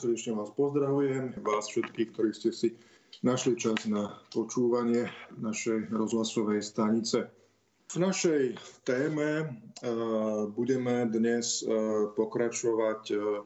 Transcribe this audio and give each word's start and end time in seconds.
Srdečne 0.00 0.32
vás 0.32 0.48
pozdravujem, 0.56 1.44
vás 1.44 1.68
všetkých, 1.68 2.08
ktorí 2.16 2.32
ste 2.32 2.56
si 2.56 2.72
našli 3.20 3.52
čas 3.60 3.84
na 3.84 4.16
počúvanie 4.32 5.12
našej 5.36 5.92
rozhlasovej 5.92 6.64
stanice. 6.64 7.28
V 7.92 8.00
našej 8.00 8.56
téme 8.88 9.44
uh, 9.44 10.48
budeme 10.56 11.04
dnes 11.04 11.60
uh, 11.60 12.16
pokračovať 12.16 13.02
uh, 13.12 13.44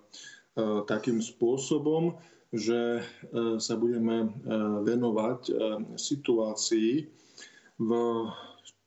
takým 0.87 1.19
spôsobom, 1.19 2.23
že 2.55 3.03
sa 3.59 3.75
budeme 3.75 4.31
venovať 4.87 5.51
situácii 5.99 6.91
v, 7.83 7.91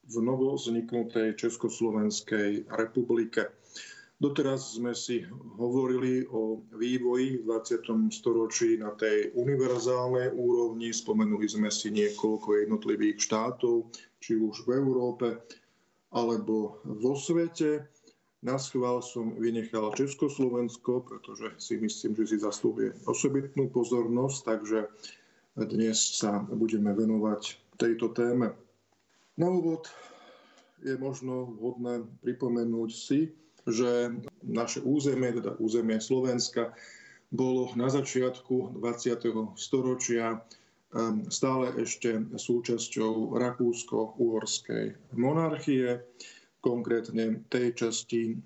v 0.08 0.16
novozniknutej 0.24 1.36
Československej 1.36 2.72
republike. 2.72 3.52
Doteraz 4.18 4.82
sme 4.82 4.98
si 4.98 5.22
hovorili 5.62 6.26
o 6.34 6.66
vývoji 6.74 7.38
v 7.38 7.54
20. 7.54 8.10
storočí 8.10 8.74
na 8.82 8.90
tej 8.98 9.30
univerzálnej 9.38 10.34
úrovni. 10.34 10.90
Spomenuli 10.90 11.46
sme 11.46 11.70
si 11.70 11.94
niekoľko 11.94 12.66
jednotlivých 12.66 13.22
štátov, 13.22 13.94
či 14.18 14.42
už 14.42 14.66
v 14.66 14.74
Európe 14.74 15.38
alebo 16.10 16.82
vo 16.82 17.14
svete. 17.14 17.86
Na 18.42 18.58
schvál 18.58 19.06
som 19.06 19.38
vynechal 19.38 19.94
Československo, 19.94 21.06
pretože 21.06 21.54
si 21.62 21.78
myslím, 21.78 22.18
že 22.18 22.34
si 22.34 22.38
zaslúhuje 22.42 22.98
osobitnú 23.06 23.70
pozornosť, 23.70 24.38
takže 24.42 24.80
dnes 25.62 25.94
sa 26.18 26.42
budeme 26.42 26.90
venovať 26.90 27.54
tejto 27.78 28.10
téme. 28.18 28.50
Na 29.38 29.46
úvod 29.46 29.86
je 30.82 30.98
možno 30.98 31.54
vhodné 31.54 32.02
pripomenúť 32.26 32.90
si, 32.90 33.30
že 33.68 34.16
naše 34.48 34.80
územie, 34.82 35.36
teda 35.36 35.60
územie 35.60 36.00
Slovenska, 36.00 36.72
bolo 37.28 37.76
na 37.76 37.92
začiatku 37.92 38.80
20. 38.80 39.60
storočia 39.60 40.40
stále 41.28 41.76
ešte 41.76 42.24
súčasťou 42.32 43.36
Rakúsko-Uhorskej 43.36 45.16
monarchie, 45.20 46.00
konkrétne 46.64 47.44
tej 47.52 47.76
časti 47.76 48.40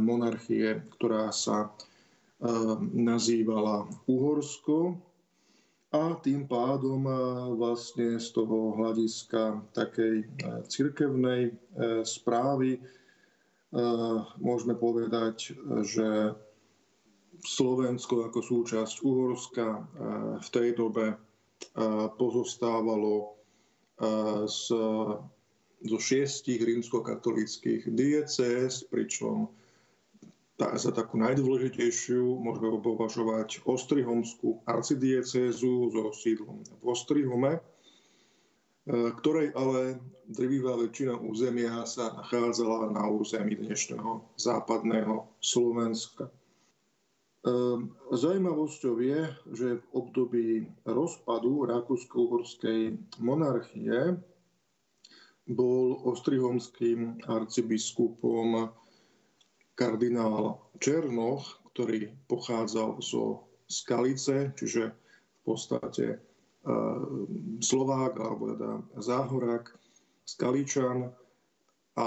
monarchie, 0.00 0.80
ktorá 0.96 1.28
sa 1.28 1.68
nazývala 2.96 3.92
Uhorsko. 4.08 4.96
A 5.92 6.16
tým 6.24 6.48
pádom 6.48 7.04
vlastne 7.60 8.16
z 8.16 8.32
toho 8.32 8.72
hľadiska 8.80 9.60
takej 9.76 10.24
cirkevnej 10.64 11.52
správy 12.08 12.80
môžeme 14.36 14.76
povedať, 14.76 15.56
že 15.80 16.36
Slovensko 17.42 18.30
ako 18.30 18.38
súčasť 18.38 19.02
Uhorska 19.02 19.66
eh, 19.66 19.82
v 20.38 20.48
tej 20.52 20.68
dobe 20.78 21.06
eh, 21.10 21.16
pozostávalo 22.16 23.38
z, 24.50 24.66
zo 25.78 25.98
šiestich 26.02 26.58
rímskokatolických 26.58 27.86
diecéz, 27.86 28.82
pričom 28.82 29.46
za 30.58 30.90
takú 30.90 31.22
najdôležitejšiu 31.22 32.42
môžeme 32.42 32.82
považovať 32.82 33.62
Ostrihomskú 33.62 34.58
arcidiecézu 34.66 35.94
so 35.94 36.10
sídlom 36.18 36.66
v 36.82 36.84
Ostrihome, 36.86 37.62
ktorej 38.86 39.54
ale 39.54 40.02
drvivá 40.26 40.74
väčšina 40.74 41.14
územia 41.22 41.86
sa 41.86 42.10
nachádzala 42.18 42.90
na 42.90 43.06
území 43.06 43.54
dnešného 43.54 44.26
západného 44.34 45.30
Slovenska. 45.38 46.26
E, 46.26 46.32
Zajímavosťou 48.10 48.94
je, 48.98 49.20
že 49.54 49.68
v 49.78 49.84
období 49.94 50.48
rozpadu 50.82 51.62
Rakúsko-Uhorskej 51.70 52.98
monarchie 53.22 54.18
bol 55.46 56.02
ostrihomským 56.02 57.22
arcibiskupom 57.30 58.66
kardinál 59.78 60.58
Černoch, 60.82 61.62
ktorý 61.70 62.10
pochádzal 62.26 62.98
zo 62.98 63.46
Skalice, 63.70 64.50
čiže 64.58 64.90
v 64.90 65.40
podstate 65.46 66.31
Slovák 67.62 68.12
alebo 68.22 68.54
teda 68.54 68.70
Záhorák, 69.02 69.66
Skaličan 70.22 71.10
a 71.98 72.06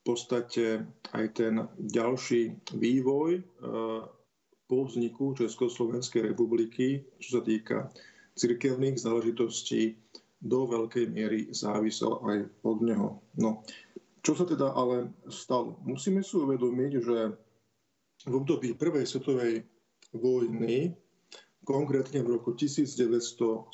podstate 0.06 0.86
aj 1.12 1.26
ten 1.34 1.66
ďalší 1.76 2.56
vývoj 2.78 3.42
po 4.70 4.78
vzniku 4.86 5.34
Československej 5.34 6.30
republiky, 6.30 7.02
čo 7.18 7.38
sa 7.38 7.42
týka 7.42 7.90
cirkevných 8.38 8.96
záležitostí, 8.96 9.98
do 10.40 10.64
veľkej 10.64 11.12
miery 11.12 11.52
závisel 11.52 12.16
aj 12.24 12.38
od 12.64 12.78
neho. 12.80 13.20
No, 13.36 13.60
čo 14.24 14.32
sa 14.32 14.48
teda 14.48 14.72
ale 14.72 15.12
stalo? 15.28 15.76
Musíme 15.84 16.24
si 16.24 16.32
uvedomiť, 16.40 16.92
že 16.96 17.18
v 18.24 18.34
období 18.36 18.72
Prvej 18.72 19.04
svetovej 19.04 19.68
vojny 20.16 20.96
konkrétne 21.64 22.24
v 22.24 22.40
roku 22.40 22.56
1917, 22.56 23.70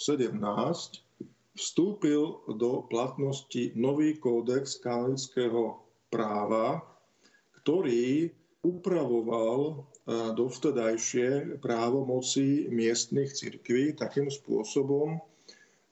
vstúpil 1.57 2.23
do 2.53 2.85
platnosti 2.87 3.73
nový 3.75 4.21
kódex 4.21 4.77
kanonického 4.77 5.81
práva, 6.13 6.85
ktorý 7.63 8.31
upravoval 8.61 9.59
e, 9.63 9.75
dovtedajšie 10.35 11.63
právomoci 11.63 12.69
miestnych 12.69 13.33
cirkví 13.33 13.95
takým 13.95 14.29
spôsobom, 14.29 15.23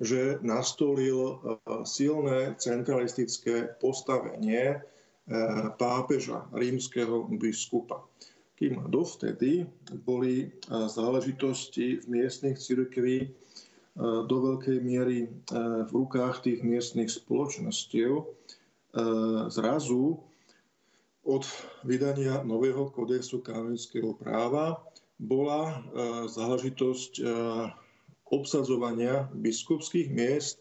že 0.03 0.43
nastolil 0.43 1.19
e, 1.19 1.35
silné 1.87 2.59
centralistické 2.61 3.73
postavenie 3.79 4.75
e, 4.75 4.79
pápeža, 5.79 6.51
rímskeho 6.53 7.31
biskupa 7.41 8.05
kým 8.55 8.87
dovtedy 8.87 9.67
boli 10.07 10.55
záležitosti 10.71 12.03
v 12.03 12.05
miestnych 12.07 12.59
cirkví 12.59 13.35
do 13.99 14.37
veľkej 14.43 14.79
miery 14.83 15.31
v 15.87 15.91
rukách 15.91 16.43
tých 16.47 16.63
miestnych 16.67 17.11
spoločnostiev. 17.11 18.27
Zrazu 19.51 20.19
od 21.25 21.45
vydania 21.83 22.43
nového 22.47 22.91
kodexu 22.95 23.43
kanonického 23.43 24.15
práva 24.19 24.83
bola 25.19 25.83
záležitosť 26.31 27.23
obsadzovania 28.31 29.31
biskupských 29.35 30.11
miest 30.11 30.59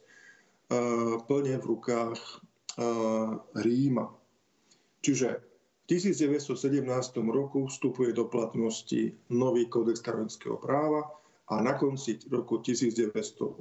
plne 1.29 1.55
v 1.61 1.65
rukách 1.65 2.21
Ríma. 3.53 4.09
Čiže 5.01 5.41
v 5.83 5.99
1917 5.99 6.79
roku 7.27 7.67
vstupuje 7.67 8.15
do 8.15 8.31
platnosti 8.31 9.19
nový 9.27 9.67
kódex 9.67 9.99
kanonického 9.99 10.55
práva 10.55 11.11
a 11.51 11.59
na 11.59 11.75
konci 11.75 12.23
roku 12.31 12.63
1918 12.63 13.59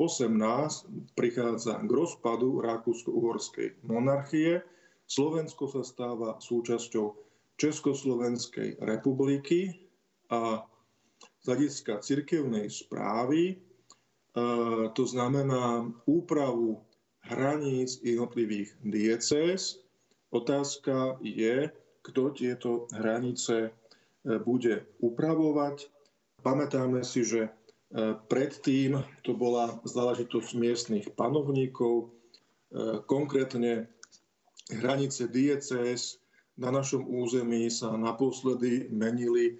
prichádza 1.18 1.82
k 1.82 1.90
rozpadu 1.90 2.62
Rakúsko-Uhorskej 2.62 3.82
monarchie. 3.82 4.62
Slovensko 5.02 5.66
sa 5.66 5.82
stáva 5.82 6.38
súčasťou 6.38 7.18
Československej 7.58 8.78
republiky 8.78 9.90
a 10.30 10.62
z 11.42 11.44
hľadiska 11.50 12.06
cirkevnej 12.06 12.70
správy, 12.70 13.42
e, 13.50 13.54
to 14.94 15.04
znamená 15.10 15.90
úpravu 16.06 16.86
hraníc 17.26 17.98
jednotlivých 17.98 18.78
diecéz. 18.86 19.82
Otázka 20.30 21.18
je, 21.18 21.66
kto 22.02 22.34
tieto 22.34 22.90
hranice 22.90 23.70
e, 23.70 23.70
bude 24.42 24.86
upravovať. 24.98 25.86
Pamätáme 26.42 27.06
si, 27.06 27.22
že 27.22 27.46
e, 27.46 27.50
predtým 28.26 28.98
to 29.22 29.38
bola 29.38 29.78
záležitosť 29.86 30.50
miestnych 30.58 31.06
panovníkov, 31.14 31.94
e, 32.02 33.02
konkrétne 33.06 33.86
hranice 34.70 35.30
diecés 35.30 36.18
na 36.58 36.74
našom 36.74 37.06
území 37.06 37.70
sa 37.72 37.96
naposledy 37.96 38.92
menili 38.92 39.58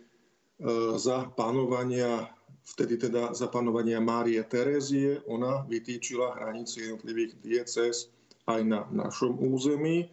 za 0.95 1.27
panovania, 1.35 2.31
vtedy 2.77 2.95
teda 2.95 3.35
za 3.35 3.51
panovania 3.51 3.99
Márie 3.99 4.39
Terézie. 4.47 5.19
Ona 5.27 5.67
vytýčila 5.67 6.39
hranice 6.39 6.87
jednotlivých 6.87 7.35
diecés 7.43 8.13
aj 8.47 8.61
na 8.63 8.81
našom 8.95 9.41
území. 9.43 10.07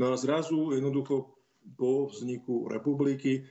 No 0.00 0.14
a 0.14 0.16
zrazu 0.16 0.72
jednoducho 0.72 1.33
po 1.76 2.06
vzniku 2.12 2.68
republiky 2.68 3.40
e, 3.40 3.42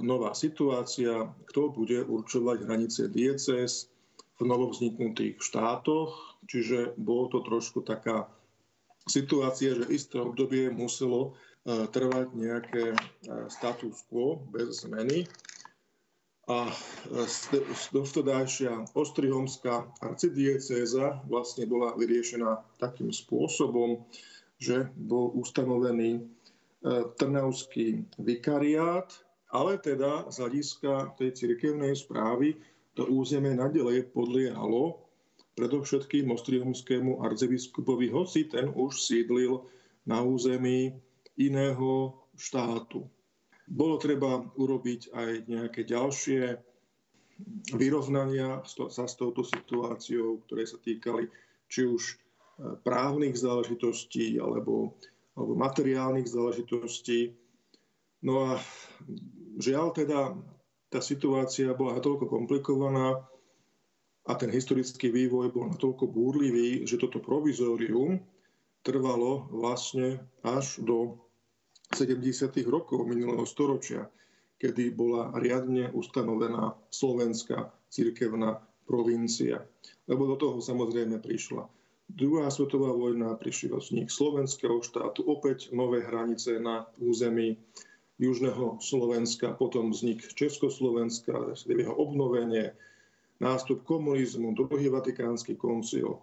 nová 0.00 0.32
situácia, 0.32 1.28
kto 1.52 1.72
bude 1.72 2.04
určovať 2.04 2.64
hranice 2.64 3.12
diecez 3.12 3.92
v 4.40 4.42
novovzniknutých 4.48 5.36
štátoch. 5.38 6.40
Čiže 6.48 6.96
bolo 6.96 7.28
to 7.28 7.38
trošku 7.44 7.84
taká 7.84 8.26
situácia, 9.04 9.76
že 9.76 9.92
isté 9.92 10.16
obdobie 10.16 10.72
muselo 10.72 11.36
e, 11.64 11.86
trvať 11.88 12.26
nejaké 12.32 12.84
e, 12.92 12.96
status 13.52 14.04
quo 14.08 14.40
bez 14.48 14.84
zmeny. 14.84 15.28
a 16.50 16.66
dovtedajšia 17.94 18.90
Ostrihomská 18.98 19.86
arcidiecéza 20.02 21.22
vlastne 21.30 21.62
bola 21.62 21.94
vyriešená 21.94 22.58
takým 22.82 23.14
spôsobom, 23.14 24.02
že 24.58 24.90
bol 24.98 25.30
ustanovený 25.38 26.26
Trnavský 27.20 28.08
vikariát, 28.16 29.12
ale 29.52 29.76
teda 29.76 30.32
z 30.32 30.36
hľadiska 30.40 31.12
tej 31.20 31.36
cirkevnej 31.36 31.92
správy 31.92 32.56
to 32.96 33.04
územie 33.04 33.52
nadalej 33.52 34.08
podliehalo 34.16 35.04
predovšetkým 35.60 36.32
Ostrihomskému 36.32 37.20
arcibiskupovi, 37.20 38.08
hoci 38.08 38.48
ten 38.48 38.72
už 38.72 38.96
sídlil 38.96 39.60
na 40.08 40.24
území 40.24 40.96
iného 41.36 42.16
štátu. 42.32 43.04
Bolo 43.68 44.00
treba 44.00 44.40
urobiť 44.56 45.12
aj 45.12 45.30
nejaké 45.46 45.84
ďalšie 45.84 46.58
vyrovnania 47.76 48.64
sa 48.66 49.04
s 49.04 49.14
touto 49.16 49.44
situáciou, 49.44 50.42
ktoré 50.48 50.64
sa 50.66 50.76
týkali 50.80 51.28
či 51.70 51.86
už 51.86 52.02
e, 52.02 52.14
právnych 52.82 53.38
záležitostí 53.38 54.36
alebo, 54.42 54.96
alebo 55.40 55.56
materiálnych 55.56 56.28
záležitostí. 56.28 57.32
No 58.20 58.52
a 58.52 58.60
žiaľ 59.56 59.96
teda 59.96 60.36
tá 60.92 61.00
situácia 61.00 61.72
bola 61.72 61.96
natoľko 61.96 62.28
komplikovaná 62.28 63.24
a 64.28 64.32
ten 64.36 64.52
historický 64.52 65.08
vývoj 65.08 65.48
bol 65.48 65.72
natoľko 65.72 66.04
búrlivý, 66.12 66.84
že 66.84 67.00
toto 67.00 67.24
provizórium 67.24 68.20
trvalo 68.84 69.48
vlastne 69.48 70.20
až 70.44 70.84
do 70.84 71.16
70. 71.96 72.52
rokov 72.68 73.08
minulého 73.08 73.48
storočia, 73.48 74.12
kedy 74.60 74.92
bola 74.92 75.32
riadne 75.40 75.88
ustanovená 75.96 76.76
slovenská 76.92 77.72
cirkevná 77.88 78.60
provincia. 78.84 79.64
Lebo 80.04 80.28
do 80.28 80.36
toho 80.36 80.56
samozrejme 80.60 81.16
prišla 81.18 81.79
druhá 82.16 82.50
svetová 82.50 82.90
vojna, 82.92 83.38
prišiel 83.38 83.78
vznik 83.78 84.10
slovenského 84.10 84.82
štátu, 84.82 85.22
opäť 85.26 85.70
nové 85.70 86.02
hranice 86.02 86.58
na 86.58 86.86
území 86.98 87.56
južného 88.20 88.82
Slovenska, 88.82 89.56
potom 89.56 89.90
vznik 89.90 90.20
Československa, 90.36 91.56
jeho 91.56 91.94
obnovenie, 91.96 92.76
nástup 93.40 93.82
komunizmu, 93.88 94.52
druhý 94.52 94.92
vatikánsky 94.92 95.56
koncil. 95.56 96.20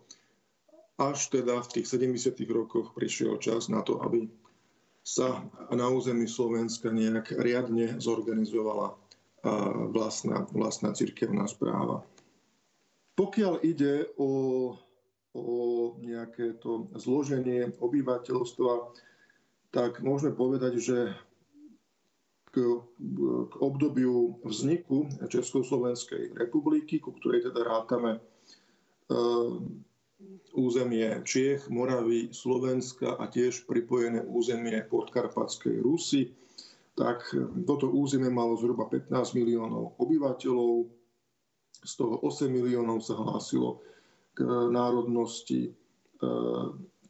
Až 0.97 1.29
teda 1.33 1.61
v 1.65 1.81
tých 1.81 1.87
70. 1.89 2.37
rokoch 2.49 2.93
prišiel 2.93 3.41
čas 3.41 3.69
na 3.69 3.81
to, 3.81 4.01
aby 4.01 4.29
sa 5.01 5.41
na 5.73 5.87
území 5.89 6.27
Slovenska 6.29 6.93
nejak 6.93 7.33
riadne 7.37 7.97
zorganizovala 7.97 8.93
vlastná, 9.89 10.45
vlastná 10.51 10.91
cirkevná 10.93 11.47
správa. 11.47 12.03
Pokiaľ 13.17 13.53
ide 13.65 14.13
o, 14.19 14.73
o 15.35 15.95
nejaké 15.99 16.55
to 16.61 16.87
zloženie 16.95 17.75
obyvateľstva, 17.77 18.73
tak 19.71 19.99
môžeme 19.99 20.33
povedať, 20.33 20.73
že 20.79 20.97
k, 22.49 22.55
k 23.47 23.53
obdobiu 23.59 24.39
vzniku 24.41 25.11
Československej 25.27 26.33
republiky, 26.33 26.97
ku 26.97 27.13
ktorej 27.13 27.51
teda 27.51 27.61
rátame 27.67 28.23
územie 30.57 31.21
Čiech, 31.21 31.69
Moravy, 31.69 32.33
Slovenska 32.33 33.13
a 33.21 33.29
tiež 33.29 33.69
pripojené 33.69 34.25
územie 34.25 34.81
podkarpatskej 34.89 35.85
Rusy, 35.85 36.33
tak 36.97 37.29
toto 37.69 37.93
územie 37.93 38.33
malo 38.33 38.57
zhruba 38.57 38.89
15 38.89 39.37
miliónov 39.37 39.93
obyvateľov, 40.01 40.89
z 41.77 41.93
toho 41.93 42.17
8 42.25 42.49
miliónov 42.49 43.05
sa 43.05 43.13
hlásilo 43.13 43.85
národnosti 44.45 45.69
e, 45.69 45.71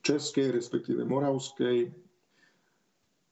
českej, 0.01 0.51
respektíve 0.51 1.05
moravskej, 1.05 1.91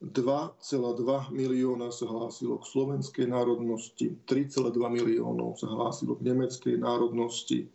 2,2 0.04 1.32
milióna 1.32 1.90
sa 1.90 2.06
hlásilo 2.06 2.60
k 2.62 2.66
slovenskej 2.68 3.26
národnosti, 3.32 4.20
3,2 4.28 4.76
miliónov 4.92 5.58
sa 5.58 5.72
hlásilo 5.72 6.20
k 6.20 6.26
nemeckej 6.30 6.76
národnosti, 6.78 7.72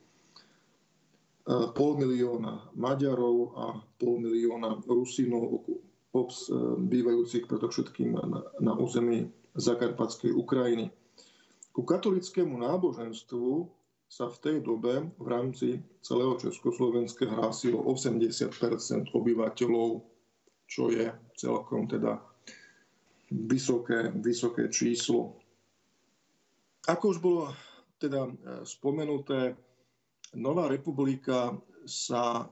pol 1.75 1.93
milióna 1.99 2.71
Maďarov 2.79 3.39
a 3.57 3.65
pol 3.99 4.23
milióna 4.23 4.85
Rusinov, 4.87 5.67
obs, 6.15 6.51
e, 6.51 6.55
bývajúcich 6.79 7.47
predovšetkým 7.47 8.19
na, 8.19 8.43
na 8.59 8.73
území 8.75 9.31
Zakarpatskej 9.55 10.35
Ukrajiny. 10.35 10.91
Ku 11.71 11.87
katolickému 11.87 12.59
náboženstvu 12.59 13.67
sa 14.11 14.27
v 14.27 14.39
tej 14.43 14.57
dobe 14.67 15.07
v 15.23 15.27
rámci 15.31 15.79
celého 16.03 16.35
Československa 16.35 17.31
hlásilo 17.31 17.79
80% 17.87 19.15
obyvateľov, 19.15 20.03
čo 20.67 20.91
je 20.91 21.07
celkom 21.39 21.87
teda 21.87 22.19
vysoké, 23.31 24.11
vysoké 24.19 24.67
číslo. 24.67 25.39
Ako 26.91 27.15
už 27.15 27.19
bolo 27.23 27.55
teda 28.03 28.27
e, 28.27 28.33
spomenuté, 28.67 29.55
Nová 30.31 30.71
republika 30.71 31.59
sa 31.83 32.47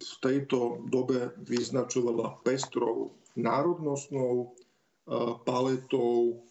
v 0.00 0.14
tejto 0.18 0.82
dobe 0.90 1.38
vyznačovala 1.46 2.42
pestrou 2.42 3.14
národnostnou 3.38 4.34
e, 4.42 4.46
paletou, 5.46 6.42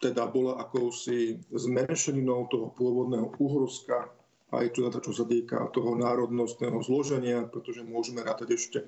teda 0.00 0.24
bola 0.26 0.56
akousi 0.56 1.36
zmenšeninou 1.52 2.48
toho 2.48 2.72
pôvodného 2.72 3.36
Uhorska, 3.36 4.08
aj 4.50 4.72
čo, 4.74 4.88
čo 4.88 5.12
sa 5.12 5.24
týka 5.28 5.68
toho 5.70 5.94
národnostného 5.94 6.80
zloženia, 6.82 7.46
pretože 7.46 7.84
môžeme 7.84 8.24
rátať 8.24 8.56
ešte 8.56 8.78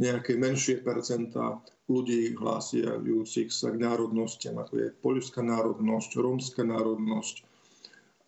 nejaké 0.00 0.40
menšie 0.40 0.80
percentá 0.80 1.60
ľudí 1.86 2.32
hlásiajúcich 2.34 3.52
sa 3.52 3.68
k 3.74 3.76
národnostiam, 3.82 4.56
ako 4.56 4.74
je 4.78 4.88
poľská 5.04 5.44
národnosť, 5.44 6.10
rómska 6.16 6.62
národnosť, 6.64 7.36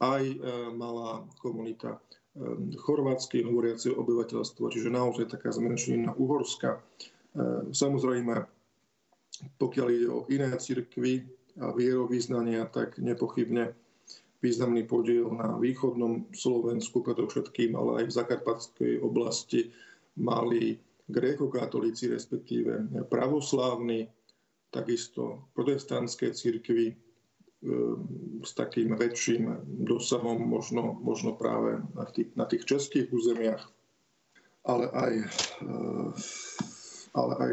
aj 0.01 0.25
e, 0.25 0.37
malá 0.75 1.25
komunita 1.39 1.97
e, 1.97 1.99
chorvátsky 2.81 3.45
hovoriaceho 3.45 3.97
obyvateľstva, 4.01 4.73
čiže 4.73 4.89
naozaj 4.89 5.29
taká 5.29 5.53
zmenšenina 5.53 6.17
Uhorska. 6.17 6.81
E, 6.81 6.81
samozrejme, 7.71 8.49
pokiaľ 9.61 9.87
ide 9.93 10.09
o 10.09 10.25
iné 10.33 10.57
cirkvy 10.57 11.40
a 11.59 11.75
vierovýznania, 11.75 12.71
tak 12.71 13.03
nepochybne 13.03 13.75
významný 14.41 14.87
podiel 14.87 15.29
na 15.35 15.59
východnom 15.59 16.31
Slovensku, 16.33 17.03
predovšetkým, 17.03 17.77
ale 17.77 18.03
aj 18.03 18.05
v 18.09 18.17
Zakarpatskej 18.17 18.93
oblasti 19.03 19.75
mali 20.17 20.79
gréko-katolíci, 21.11 22.09
respektíve 22.13 23.05
pravoslávni, 23.11 24.07
takisto 24.71 25.51
protestantské 25.53 26.31
cirkvy, 26.31 26.95
Ehm, 27.61 28.41
s 28.41 28.57
takým 28.57 28.97
väčším 28.97 29.69
dosahom 29.85 30.41
možno, 30.49 30.97
možno 30.97 31.37
práve 31.37 31.85
na 31.93 32.09
tých, 32.09 32.33
na 32.33 32.49
tých 32.49 32.65
českých 32.65 33.13
územiach, 33.13 33.69
ale 34.65 34.89
aj, 34.89 35.13
ehm, 35.69 36.09
ale 37.13 37.33
aj 37.37 37.53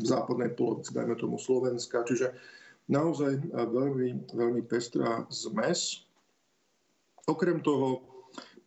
v 0.00 0.04
západnej 0.04 0.48
polovici, 0.56 0.96
dajme 0.96 1.20
tomu 1.20 1.36
Slovenska. 1.36 2.08
Čiže 2.08 2.32
naozaj 2.90 3.40
veľmi, 3.52 4.30
veľmi 4.32 4.62
pestrá 4.68 5.24
zmes. 5.32 6.04
Okrem 7.24 7.64
toho 7.64 8.04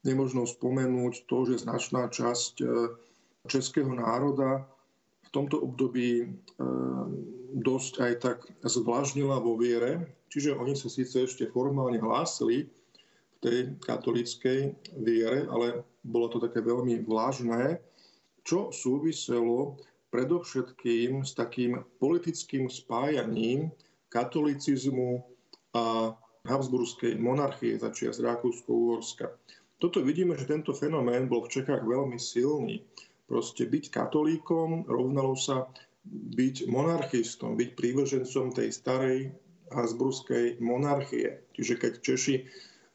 nemožno 0.02 0.48
spomenúť 0.48 1.30
to, 1.30 1.38
že 1.50 1.66
značná 1.68 2.10
časť 2.10 2.54
ehm, 2.64 2.98
českého 3.48 3.92
národa 3.94 4.68
v 5.28 5.30
tomto 5.32 5.60
období 5.60 6.40
dosť 7.52 7.94
aj 8.00 8.14
tak 8.24 8.40
zvlážnila 8.64 9.44
vo 9.44 9.60
viere, 9.60 10.18
Čiže 10.28 10.60
oni 10.60 10.76
sa 10.76 10.92
síce 10.92 11.24
ešte 11.24 11.48
formálne 11.48 12.00
hlásili 12.04 12.68
v 12.68 13.38
tej 13.40 13.58
katolíckej 13.80 14.76
viere, 15.00 15.48
ale 15.48 15.88
bolo 16.04 16.28
to 16.28 16.38
také 16.44 16.60
veľmi 16.60 17.08
vlážné, 17.08 17.80
čo 18.44 18.72
súviselo 18.72 19.80
predovšetkým 20.12 21.24
s 21.24 21.36
takým 21.36 21.80
politickým 22.00 22.68
spájaním 22.68 23.72
katolicizmu 24.10 25.24
a 25.76 26.16
Habsburskej 26.48 27.20
monarchie 27.20 27.76
začia 27.76 28.16
z 28.16 28.24
Rakúsko-Uhorska. 28.24 29.36
Toto 29.78 30.02
vidíme, 30.02 30.34
že 30.40 30.50
tento 30.50 30.74
fenomén 30.74 31.30
bol 31.30 31.46
v 31.46 31.60
Čechách 31.60 31.84
veľmi 31.86 32.18
silný. 32.18 32.82
Proste 33.28 33.68
byť 33.68 33.92
katolíkom 33.92 34.88
rovnalo 34.88 35.36
sa 35.36 35.68
byť 36.08 36.72
monarchistom, 36.72 37.60
byť 37.60 37.70
prívržencom 37.76 38.56
tej 38.56 38.72
starej 38.72 39.36
Habsburskej 39.68 40.64
monarchie. 40.64 41.44
Čiže 41.52 41.76
keď 41.76 41.94
Češi 42.00 42.36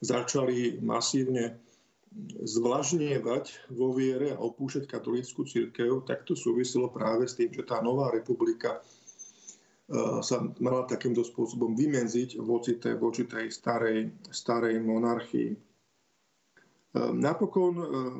začali 0.01 0.81
masívne 0.81 1.61
zvlažnievať 2.41 3.73
vo 3.73 3.93
viere 3.93 4.33
a 4.33 4.41
opúšať 4.41 4.85
katolícku 4.85 5.45
církev, 5.45 6.05
tak 6.05 6.25
to 6.25 6.37
súviselo 6.37 6.89
práve 6.89 7.25
s 7.25 7.37
tým, 7.37 7.49
že 7.49 7.65
tá 7.65 7.81
nová 7.81 8.09
republika 8.13 8.81
sa 10.23 10.37
mala 10.63 10.87
takýmto 10.87 11.27
spôsobom 11.27 11.75
vymenziť 11.75 12.39
voči 12.39 12.79
tej, 12.79 12.95
voči 12.95 13.27
tej 13.27 13.51
starej, 13.51 14.15
starej 14.31 14.79
monarchii. 14.79 15.51
Napokon 16.95 17.73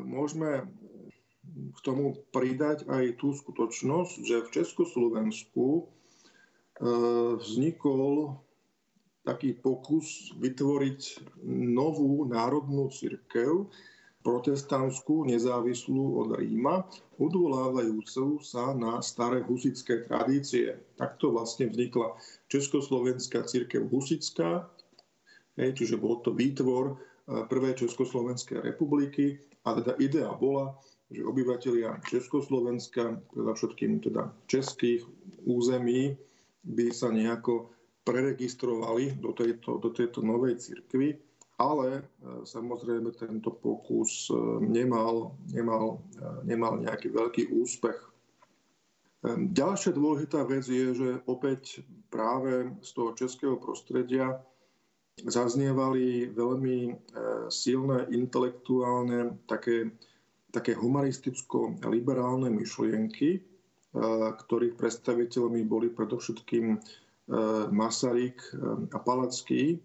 môžeme 0.03 0.67
k 1.47 1.79
tomu 1.85 2.19
pridať 2.33 2.83
aj 2.89 3.21
tú 3.21 3.31
skutočnosť, 3.31 4.13
že 4.25 4.43
v 4.43 4.53
Československu 4.59 5.87
vznikol 7.39 8.35
taký 9.23 9.55
pokus 9.55 10.35
vytvoriť 10.35 11.31
novú 11.47 12.27
národnú 12.27 12.91
cirkev, 12.91 13.71
protestantskú, 14.23 15.27
nezávislú 15.27 16.23
od 16.23 16.39
Ríma, 16.39 16.87
odvolávajúcu 17.19 18.39
sa 18.39 18.71
na 18.71 19.03
staré 19.03 19.43
husické 19.43 20.07
tradície. 20.07 20.79
Takto 20.95 21.35
vlastne 21.35 21.67
vznikla 21.67 22.15
Československá 22.47 23.43
církev 23.43 23.85
husická, 23.91 24.71
čiže 25.59 25.99
bol 25.99 26.23
to 26.23 26.31
výtvor 26.33 26.95
eh, 26.95 27.45
prvej 27.45 27.85
Československej 27.85 28.63
republiky 28.63 29.37
a 29.67 29.77
teda 29.77 29.99
idea 29.99 30.31
bola, 30.33 30.73
že 31.13 31.21
obyvateľia 31.21 32.01
Československa, 32.09 33.21
všetkým 33.37 34.01
teda 34.01 34.33
českých 34.49 35.05
území, 35.45 36.17
by 36.63 36.95
sa 36.95 37.11
nejako 37.11 37.69
preregistrovali 38.07 39.19
do 39.19 39.35
tejto, 39.35 39.79
do 39.83 39.91
tejto 39.91 40.23
novej 40.23 40.59
cirkvi 40.59 41.19
ale 41.57 42.01
e, 42.01 42.03
samozrejme 42.45 43.13
tento 43.13 43.53
pokus 43.53 44.29
e, 44.29 44.35
nemal, 44.65 45.37
nemal, 45.53 46.01
e, 46.17 46.25
nemal 46.49 46.81
nejaký 46.81 47.13
veľký 47.13 47.43
úspech. 47.53 47.99
Ďalšia 49.23 49.95
dôležitá 49.95 50.43
vec 50.43 50.67
je, 50.67 50.91
že 50.91 51.09
opäť 51.31 51.79
práve 52.11 52.75
z 52.83 52.89
toho 52.91 53.15
českého 53.15 53.55
prostredia 53.55 54.35
zaznievali 55.23 56.27
veľmi 56.27 56.91
silné 57.47 58.11
intelektuálne, 58.11 59.39
také, 59.47 59.95
také 60.51 60.75
humanisticko-liberálne 60.75 62.51
myšlienky, 62.51 63.47
ktorých 64.43 64.75
predstaviteľmi 64.75 65.63
boli 65.71 65.87
predovšetkým 65.87 66.83
Masaryk 67.71 68.43
a 68.91 68.99
Palacký, 68.99 69.79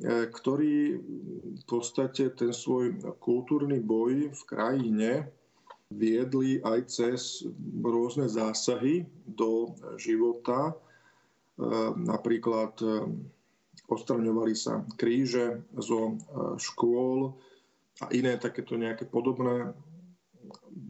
E, 0.00 0.24
ktorí 0.32 0.96
v 1.60 1.64
podstate 1.68 2.32
ten 2.32 2.48
svoj 2.48 2.96
kultúrny 3.20 3.76
boj 3.76 4.32
v 4.32 4.42
krajine 4.48 5.28
viedli 5.92 6.64
aj 6.64 6.78
cez 6.88 7.44
rôzne 7.84 8.24
zásahy 8.24 9.04
do 9.28 9.76
života. 10.00 10.72
E, 10.72 10.74
napríklad 12.08 12.72
e, 12.80 13.04
odstraňovali 13.92 14.56
sa 14.56 14.80
kríže 14.96 15.60
zo 15.76 16.16
škôl 16.56 17.36
a 18.00 18.08
iné 18.16 18.40
takéto 18.40 18.80
nejaké 18.80 19.04
podobné 19.04 19.76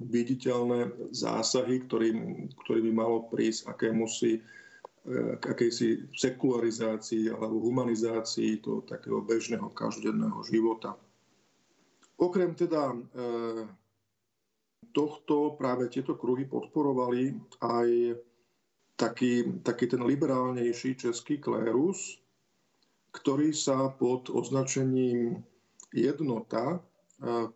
viditeľné 0.06 1.10
zásahy, 1.10 1.82
ktorým, 1.82 2.46
ktorý 2.62 2.86
by 2.86 2.92
malo 2.94 3.26
prísť 3.26 3.74
akémusi 3.74 4.38
k 5.02 5.42
akejsi 5.42 6.14
sekularizácii 6.14 7.26
alebo 7.34 7.58
humanizácii 7.58 8.62
toho 8.62 8.86
takého 8.86 9.18
bežného 9.18 9.66
každodenného 9.74 10.38
života. 10.46 10.94
Okrem 12.22 12.54
teda 12.54 12.94
e, 12.94 12.98
tohto 14.94 15.58
práve 15.58 15.90
tieto 15.90 16.14
kruhy 16.14 16.46
podporovali 16.46 17.34
aj 17.58 18.14
taký, 18.94 19.58
taký 19.66 19.90
ten 19.90 20.06
liberálnejší 20.06 21.02
český 21.02 21.42
klérus, 21.42 22.22
ktorý 23.10 23.50
sa 23.50 23.90
pod 23.90 24.30
označením 24.30 25.42
jednota 25.90 26.78
e, 26.78 26.80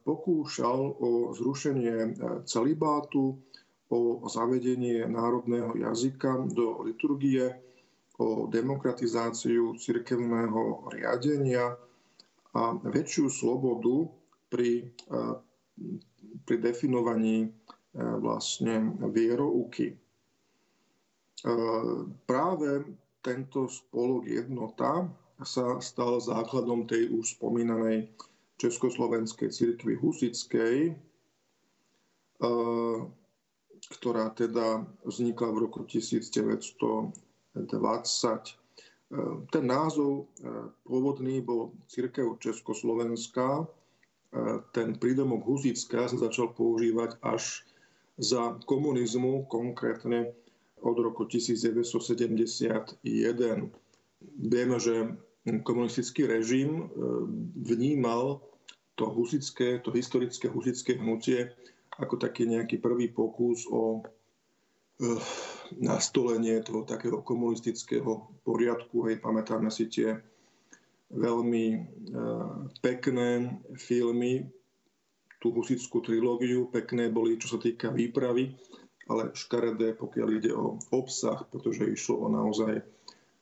pokúšal 0.03 0.99
o 0.99 1.31
zrušenie 1.31 1.97
e, 2.03 2.11
celibátu, 2.43 3.39
o 3.91 4.27
zavedenie 4.27 5.07
národného 5.07 5.79
jazyka 5.79 6.43
do 6.51 6.83
liturgie, 6.83 7.55
o 8.17 8.49
demokratizáciu 8.49 9.77
cirkevného 9.77 10.89
riadenia 10.89 11.77
a 12.57 12.73
väčšiu 12.73 13.29
slobodu 13.29 14.09
pri, 14.49 14.89
pri 16.49 16.57
definovaní 16.57 17.53
vlastne 17.93 18.97
vierouky. 19.13 19.93
Práve 22.25 22.71
tento 23.21 23.69
spolok 23.69 24.25
jednota 24.25 25.05
sa 25.45 25.77
stal 25.85 26.17
základom 26.17 26.89
tej 26.89 27.13
už 27.13 27.37
spomínanej 27.37 28.09
Československej 28.57 29.53
cirkvi 29.53 30.01
husickej, 30.01 30.97
ktorá 33.87 34.35
teda 34.35 34.83
vznikla 35.07 35.49
v 35.55 35.59
roku 35.69 35.87
1920. 35.87 37.15
Ten 39.55 39.65
názov 39.65 40.27
e, 40.43 40.51
pôvodný 40.83 41.39
bol 41.39 41.71
Církev 41.87 42.43
Československá. 42.43 43.63
E, 43.63 43.67
ten 44.75 44.99
prídomok 44.99 45.47
Huzická 45.47 46.11
sa 46.11 46.19
začal 46.19 46.51
používať 46.59 47.15
až 47.23 47.63
za 48.19 48.59
komunizmu, 48.67 49.47
konkrétne 49.47 50.35
od 50.83 50.97
roku 50.99 51.23
1971. 51.23 53.07
Vieme, 54.43 54.77
že 54.83 55.15
komunistický 55.63 56.27
režim 56.27 56.83
e, 56.83 56.85
vnímal 57.63 58.43
to 58.99 59.07
husické, 59.07 59.79
to 59.79 59.95
historické 59.95 60.51
husické 60.51 60.99
hnutie 60.99 61.55
ako 61.97 62.21
taký 62.21 62.49
nejaký 62.49 62.81
prvý 62.81 63.09
pokus 63.09 63.65
o 63.69 64.01
uh, 64.01 65.21
nastolenie 65.81 66.61
toho 66.61 66.85
takého 66.85 67.21
komunistického 67.25 68.29
poriadku. 68.45 69.09
Hej, 69.09 69.21
pamätáme 69.21 69.73
si 69.73 69.89
tie 69.89 70.17
veľmi 71.13 71.65
uh, 72.13 72.69
pekné 72.81 73.61
filmy, 73.77 74.49
tú 75.41 75.53
husickú 75.53 76.01
trilógiu, 76.01 76.69
pekné 76.73 77.13
boli, 77.13 77.37
čo 77.37 77.57
sa 77.57 77.59
týka 77.61 77.93
výpravy, 77.93 78.57
ale 79.07 79.31
škaredé, 79.37 79.95
pokiaľ 79.95 80.29
ide 80.35 80.53
o 80.57 80.81
obsah, 80.91 81.45
pretože 81.47 81.87
išlo 81.87 82.27
o 82.27 82.29
naozaj 82.33 82.83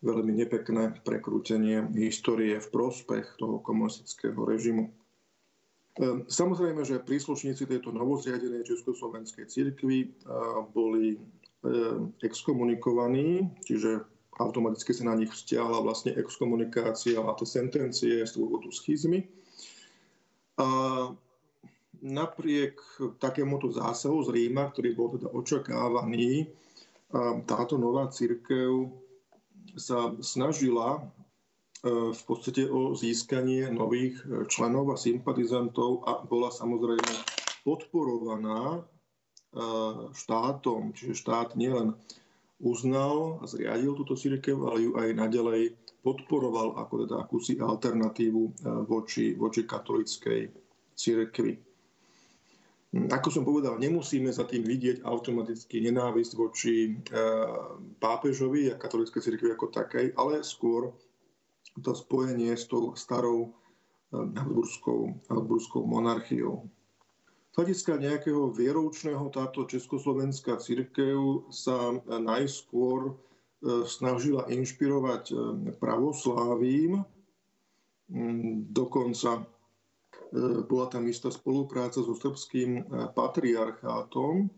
veľmi 0.05 0.37
nepekné 0.37 1.01
prekrútenie 1.01 1.89
histórie 1.97 2.61
v 2.61 2.69
prospech 2.69 3.41
toho 3.41 3.57
komunistického 3.65 4.37
režimu. 4.37 4.93
Ehm, 5.95 6.27
samozrejme, 6.27 6.83
že 6.83 7.03
príslušníci 7.03 7.71
tejto 7.71 7.95
novozriadenej 7.95 8.67
Československej 8.67 9.47
cirkvi 9.47 10.11
boli 10.75 11.15
ehm, 11.15 12.11
exkomunikovaní, 12.19 13.47
čiže 13.63 14.03
automaticky 14.35 14.91
sa 14.91 15.07
na 15.07 15.15
nich 15.15 15.31
vzťahla 15.31 15.79
vlastne 15.87 16.19
exkomunikácia 16.19 17.23
a 17.23 17.39
to 17.39 17.47
sentencie 17.47 18.27
z 18.27 18.33
dôvodu 18.35 18.67
schizmy. 18.75 19.31
A 20.59 20.67
napriek 22.03 22.83
takémuto 23.23 23.71
zásahu 23.71 24.27
z 24.27 24.29
Ríma, 24.35 24.75
ktorý 24.75 24.91
bol 24.99 25.15
teda 25.15 25.31
očakávaný, 25.31 26.51
táto 27.47 27.79
nová 27.79 28.11
církev 28.11 28.91
sa 29.79 30.11
snažila 30.19 31.07
v 31.85 32.23
podstate 32.25 32.65
o 32.65 32.97
získanie 32.97 33.69
nových 33.69 34.17
e, 34.25 34.49
členov 34.49 34.89
a 34.89 34.97
sympatizantov 34.97 36.01
a 36.09 36.25
bola 36.25 36.49
samozrejme 36.49 37.13
podporovaná 37.61 38.81
e, 38.81 38.83
štátom, 40.17 40.97
čiže 40.97 41.21
štát 41.21 41.61
nielen 41.61 41.93
uznal 42.65 43.37
a 43.41 43.45
zriadil 43.45 43.93
túto 43.93 44.17
církev, 44.17 44.57
ale 44.65 44.79
ju 44.81 44.91
aj 44.97 45.09
naďalej 45.13 45.77
podporoval 46.01 46.81
ako 46.81 47.05
teda 47.05 47.17
akúsi 47.21 47.61
alternatívu 47.61 48.43
e, 48.49 48.53
voči, 48.89 49.37
voči 49.37 49.69
katolickej 49.69 50.49
církvi. 50.97 51.53
Ako 52.95 53.27
som 53.29 53.43
povedal, 53.43 53.77
nemusíme 53.77 54.31
za 54.31 54.47
tým 54.47 54.63
vidieť 54.63 55.03
automaticky 55.03 55.83
nenávisť 55.83 56.33
voči 56.39 56.95
pápežovi 57.99 58.71
a 58.71 58.79
katolíckej 58.79 59.19
cirkvi 59.19 59.51
ako 59.51 59.67
takej, 59.75 60.15
ale 60.15 60.47
skôr 60.47 60.95
to 61.83 61.95
spojenie 61.95 62.55
s 62.55 62.71
tou 62.71 62.95
starou 62.95 63.51
eh, 63.51 64.17
Habsburskou, 64.17 65.21
Habsburskou 65.31 65.83
monarchiou. 65.87 66.69
Z 67.55 67.63
hľadiska 67.63 68.03
nejakého 68.03 68.51
vieroučného 68.51 69.31
táto 69.31 69.63
československá 69.63 70.59
církev 70.59 71.47
sa 71.51 71.95
najskôr 72.07 73.11
eh, 73.11 73.15
snažila 73.87 74.47
inšpirovať 74.51 75.25
eh, 75.33 75.37
pravoslávím. 75.79 77.03
Mm, 78.13 78.69
dokonca 78.71 79.49
bola 80.67 80.91
tam 80.91 81.07
istá 81.07 81.31
spolupráca 81.31 82.03
so 82.03 82.11
srbským 82.11 82.91
patriarchátom, 83.15 84.51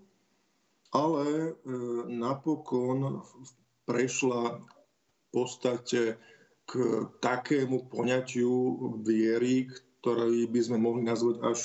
ale 0.89 1.53
napokon 2.09 3.21
prešla 3.85 4.57
v 4.57 5.29
podstate 5.37 6.17
k 6.67 6.73
takému 7.23 7.87
poňatiu 7.87 8.51
viery, 9.07 9.71
ktorý 10.03 10.51
by 10.51 10.61
sme 10.61 10.79
mohli 10.83 11.07
nazvať 11.07 11.39
až, 11.47 11.61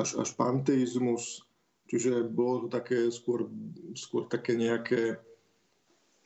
až, 0.00 0.08
až 0.24 0.28
panteizmus. 0.36 1.44
Čiže 1.92 2.32
bolo 2.32 2.66
to 2.66 2.68
také 2.72 3.12
skôr, 3.12 3.52
skôr 3.92 4.24
také 4.32 4.56
nejaké 4.56 5.20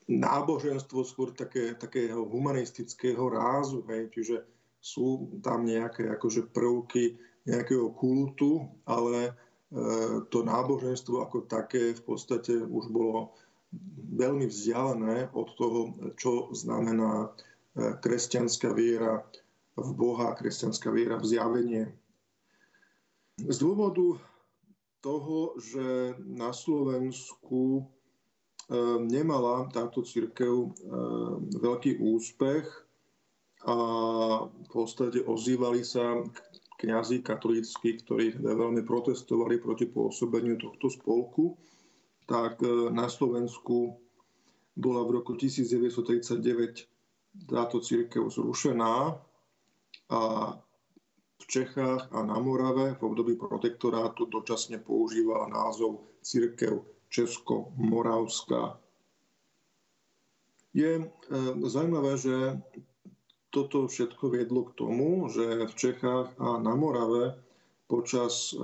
náboženstvo, 0.06 1.02
skôr 1.02 1.34
také, 1.34 1.74
takého 1.74 2.22
humanistického 2.22 3.26
rázu. 3.26 3.82
Hej. 3.90 4.14
Čiže 4.14 4.36
sú 4.78 5.34
tam 5.42 5.66
nejaké 5.66 6.06
akože 6.06 6.54
prvky 6.54 7.18
nejakého 7.46 7.90
kultu, 7.94 8.70
ale 8.86 9.30
e, 9.30 9.32
to 10.30 10.46
náboženstvo 10.46 11.26
ako 11.26 11.46
také 11.50 11.94
v 11.94 12.02
podstate 12.06 12.54
už 12.62 12.90
bolo 12.90 13.34
veľmi 14.14 14.46
vzdialené 14.46 15.30
od 15.34 15.48
toho, 15.58 15.80
čo 16.14 16.50
znamená 16.54 17.34
kresťanská 17.76 18.72
viera 18.72 19.20
v 19.76 19.90
Boha, 19.92 20.32
kresťanská 20.32 20.88
viera 20.88 21.20
v 21.20 21.28
zjavenie. 21.28 21.84
Z 23.36 23.56
dôvodu 23.60 24.16
toho, 25.04 25.52
že 25.60 26.16
na 26.24 26.56
Slovensku 26.56 27.78
e, 27.78 27.82
nemala 29.04 29.68
táto 29.68 30.00
církev 30.00 30.54
e, 30.56 30.68
veľký 31.60 32.00
úspech 32.00 32.64
a 33.68 33.76
v 34.48 34.68
podstate 34.72 35.20
ozývali 35.20 35.84
sa 35.84 36.24
kňazi 36.80 37.20
katolícky, 37.20 38.00
ktorí 38.00 38.40
veľmi 38.40 38.84
protestovali 38.88 39.60
proti 39.60 39.84
pôsobeniu 39.84 40.56
tohto 40.56 40.88
spolku, 40.92 41.56
tak 42.28 42.60
na 42.92 43.08
Slovensku 43.08 43.96
bola 44.76 45.00
v 45.08 45.10
roku 45.20 45.32
1939 45.34 46.95
táto 47.44 47.80
církev 47.84 48.32
zrušená 48.32 49.20
a 50.10 50.20
v 51.36 51.44
Čechách 51.46 52.08
a 52.10 52.18
na 52.24 52.38
Morave 52.40 52.96
v 52.96 53.02
období 53.02 53.36
protektorátu 53.36 54.26
dočasne 54.26 54.80
používala 54.80 55.46
názov 55.52 56.08
církev 56.24 56.82
Česko-Moravská. 57.12 58.80
Je 60.74 61.00
e, 61.00 61.04
zaujímavé, 61.68 62.18
že 62.18 62.60
toto 63.54 63.88
všetko 63.88 64.28
viedlo 64.28 64.68
k 64.68 64.76
tomu, 64.76 65.28
že 65.32 65.70
v 65.70 65.74
Čechách 65.74 66.34
a 66.36 66.58
na 66.60 66.74
Morave 66.74 67.38
počas 67.86 68.52
e, 68.52 68.60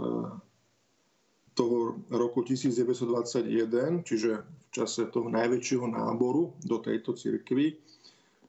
toho 1.54 2.02
roku 2.10 2.42
1921, 2.42 4.02
čiže 4.04 4.30
v 4.42 4.66
čase 4.72 5.08
toho 5.12 5.28
najväčšieho 5.28 5.86
náboru 5.86 6.56
do 6.64 6.80
tejto 6.80 7.12
cirkvi, 7.12 7.76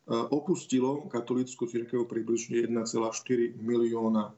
opustilo 0.08 1.08
katolícku 1.08 1.64
církev 1.64 2.04
približne 2.04 2.68
1,4 2.68 3.56
milióna 3.56 4.36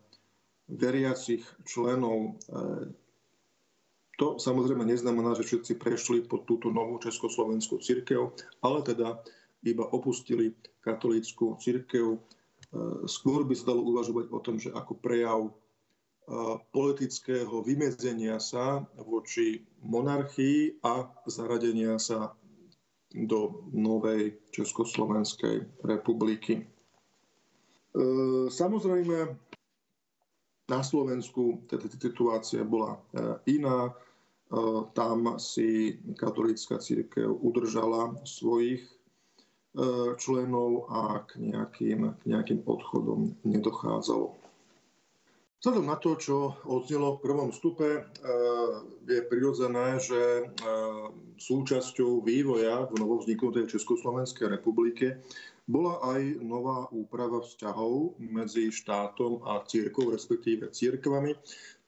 veriacich 0.69 1.45
členov. 1.65 2.37
E, 2.49 2.93
to 4.15 4.39
samozrejme 4.39 4.85
neznamená, 4.87 5.35
že 5.35 5.43
všetci 5.43 5.73
prešli 5.75 6.23
pod 6.23 6.47
túto 6.47 6.71
novú 6.71 7.01
československú 7.01 7.81
církev, 7.83 8.31
ale 8.63 8.79
teda 8.85 9.19
iba 9.65 9.85
opustili 9.89 10.53
katolícku 10.81 11.57
církev. 11.61 12.17
E, 12.17 12.19
skôr 13.09 13.45
by 13.45 13.53
sa 13.57 13.73
dalo 13.73 13.85
uvažovať 13.89 14.25
o 14.29 14.39
tom, 14.41 14.61
že 14.61 14.69
ako 14.69 14.93
prejav 15.01 15.49
e, 15.49 15.51
politického 16.73 17.61
vymedzenia 17.65 18.37
sa 18.37 18.85
voči 19.01 19.65
monarchii 19.81 20.81
a 20.85 21.09
zaradenia 21.25 21.97
sa 21.97 22.33
do 23.15 23.63
novej 23.71 24.35
Československej 24.51 25.63
republiky. 25.87 26.59
E, 26.59 26.65
samozrejme, 28.51 29.39
na 30.65 30.81
Slovensku 30.83 31.63
teda 31.71 31.87
situácia 31.87 32.67
bola 32.67 32.99
e, 32.99 32.99
iná. 33.55 33.87
E, 33.87 33.93
tam 34.91 35.39
si 35.39 35.95
katolícka 36.19 36.75
církev 36.83 37.31
udržala 37.39 38.19
svojich 38.27 38.83
členov 40.15 40.87
a 40.87 41.19
k 41.27 41.35
nejakým, 41.51 42.15
k 42.15 42.21
nejakým 42.31 42.63
odchodom 42.63 43.35
nedochádzalo. 43.43 44.44
Vzhľadom 45.65 45.89
na 45.89 45.97
to, 45.97 46.13
čo 46.13 46.53
odznelo 46.69 47.17
v 47.17 47.25
prvom 47.25 47.49
stupe, 47.49 47.89
eh, 47.89 48.03
je 49.09 49.17
prirodzené, 49.25 49.97
že 49.97 50.21
eh, 50.21 50.49
súčasťou 51.41 52.21
vývoja 52.21 52.85
v 52.85 53.01
novovzniknutej 53.01 53.73
Československej 53.73 54.45
republike 54.45 55.25
bola 55.65 55.97
aj 56.13 56.21
nová 56.45 56.85
úprava 56.93 57.41
vzťahov 57.41 58.13
medzi 58.21 58.69
štátom 58.69 59.41
a 59.41 59.65
církou, 59.65 60.13
respektíve 60.13 60.69
církvami. 60.69 61.33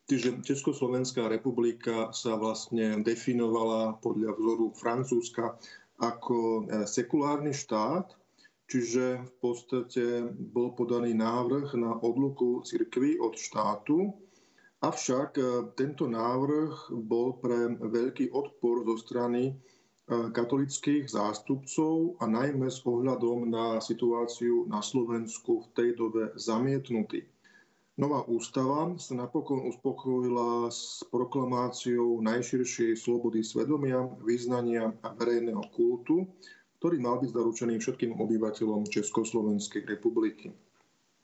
Čiže 0.10 0.42
Československá 0.42 1.30
republika 1.30 2.10
sa 2.18 2.34
vlastne 2.34 3.06
definovala 3.06 4.02
podľa 4.02 4.42
vzoru 4.42 4.74
Francúzska 4.74 5.54
ako 6.02 6.66
eh, 6.66 6.90
sekulárny 6.90 7.54
štát, 7.54 8.10
Čiže 8.68 9.24
v 9.24 9.34
podstate 9.40 10.28
bol 10.36 10.76
podaný 10.76 11.16
návrh 11.16 11.80
na 11.80 11.96
odluku 12.04 12.60
cirkvy 12.68 13.16
od 13.16 13.40
štátu, 13.40 14.12
avšak 14.84 15.30
e, 15.40 15.44
tento 15.80 16.04
návrh 16.04 16.92
bol 16.92 17.40
pre 17.40 17.80
veľký 17.80 18.36
odpor 18.36 18.84
zo 18.84 18.96
strany 19.00 19.44
e, 19.48 19.54
katolických 20.36 21.08
zástupcov 21.08 22.20
a 22.20 22.28
najmä 22.28 22.68
s 22.68 22.84
ohľadom 22.84 23.48
na 23.48 23.80
situáciu 23.80 24.68
na 24.68 24.84
Slovensku 24.84 25.64
v 25.64 25.68
tej 25.72 25.90
dobe 25.96 26.36
zamietnutý. 26.36 27.24
Nová 27.98 28.22
ústava 28.30 28.94
sa 29.02 29.18
napokon 29.18 29.64
uspokojila 29.74 30.70
s 30.70 31.02
proklamáciou 31.10 32.22
najširšej 32.22 32.94
slobody 32.94 33.42
svedomia, 33.42 34.06
význania 34.22 34.94
a 35.02 35.16
verejného 35.18 35.66
kultu, 35.74 36.30
ktorý 36.88 37.04
mal 37.04 37.20
byť 37.20 37.36
zaručený 37.36 37.84
všetkým 37.84 38.16
obyvateľom 38.16 38.88
Československej 38.88 39.84
republiky. 39.92 40.56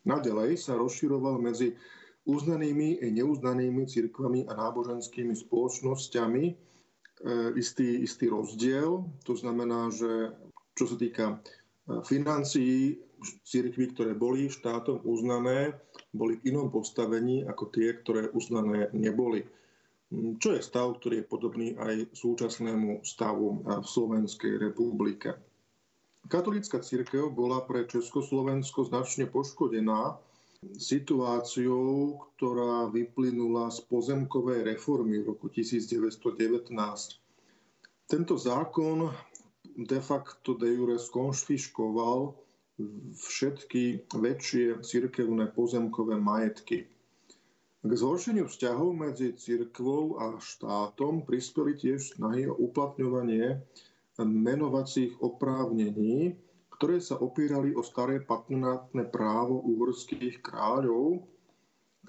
Naďalej 0.04 0.60
sa 0.60 0.76
rozširoval 0.76 1.40
medzi 1.40 1.80
uznanými 2.28 3.00
i 3.00 3.08
neuznanými 3.16 3.88
cirkvami 3.88 4.44
a 4.52 4.60
náboženskými 4.60 5.32
spoločnosťami 5.32 6.44
e, 6.52 6.54
istý, 7.56 8.04
istý 8.04 8.28
rozdiel. 8.28 9.08
To 9.24 9.34
znamená, 9.40 9.88
že 9.88 10.36
čo 10.76 10.84
sa 10.84 11.00
týka 11.00 11.26
e, 11.32 11.36
financií, 12.04 13.00
cirkvy, 13.48 13.96
ktoré 13.96 14.12
boli 14.12 14.52
štátom 14.52 15.00
uznané, 15.08 15.80
boli 16.12 16.44
v 16.44 16.52
inom 16.52 16.68
postavení 16.76 17.48
ako 17.48 17.72
tie, 17.72 17.96
ktoré 18.04 18.28
uznané 18.36 18.92
neboli. 18.92 19.48
Čo 20.12 20.60
je 20.60 20.62
stav, 20.62 21.00
ktorý 21.00 21.24
je 21.24 21.32
podobný 21.32 21.68
aj 21.80 22.12
súčasnému 22.12 23.08
stavu 23.08 23.64
v 23.64 23.88
Slovenskej 23.88 24.60
republike. 24.60 25.53
Katolícka 26.32 26.80
církev 26.80 27.28
bola 27.36 27.60
pre 27.68 27.84
Československo 27.84 28.88
značne 28.88 29.28
poškodená 29.28 30.16
situáciou, 30.80 32.16
ktorá 32.36 32.88
vyplynula 32.88 33.68
z 33.68 33.84
pozemkovej 33.92 34.64
reformy 34.64 35.20
v 35.20 35.36
roku 35.36 35.52
1919. 35.52 36.72
Tento 38.08 38.36
zákon 38.40 39.12
de 39.76 40.00
facto 40.00 40.56
de 40.56 40.72
jure 40.72 40.96
skonšfiškoval 40.96 42.36
všetky 43.20 44.10
väčšie 44.16 44.80
cirkevné 44.82 45.52
pozemkové 45.52 46.16
majetky. 46.18 46.88
K 47.84 47.92
zhoršeniu 47.92 48.48
vzťahov 48.48 48.96
medzi 48.96 49.36
cirkvou 49.36 50.16
a 50.16 50.40
štátom 50.40 51.28
prispeli 51.28 51.76
tiež 51.76 52.16
snahy 52.16 52.48
o 52.48 52.56
uplatňovanie 52.56 53.60
menovacích 54.22 55.18
oprávnení, 55.18 56.38
ktoré 56.70 57.02
sa 57.02 57.18
opírali 57.18 57.74
o 57.74 57.82
staré 57.82 58.22
patronátne 58.22 59.10
právo 59.10 59.66
uhorských 59.66 60.46
kráľov, 60.46 61.26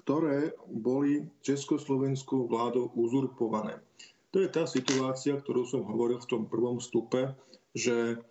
ktoré 0.05 0.53
boli 0.69 1.25
československou 1.41 2.45
vládou 2.45 2.93
uzurpované. 2.93 3.81
To 4.29 4.37
je 4.37 4.49
tá 4.53 4.69
situácia, 4.69 5.33
ktorú 5.33 5.65
som 5.65 5.81
hovoril 5.81 6.21
v 6.21 6.29
tom 6.29 6.43
prvom 6.45 6.77
stupe, 6.77 7.33
že 7.73 8.21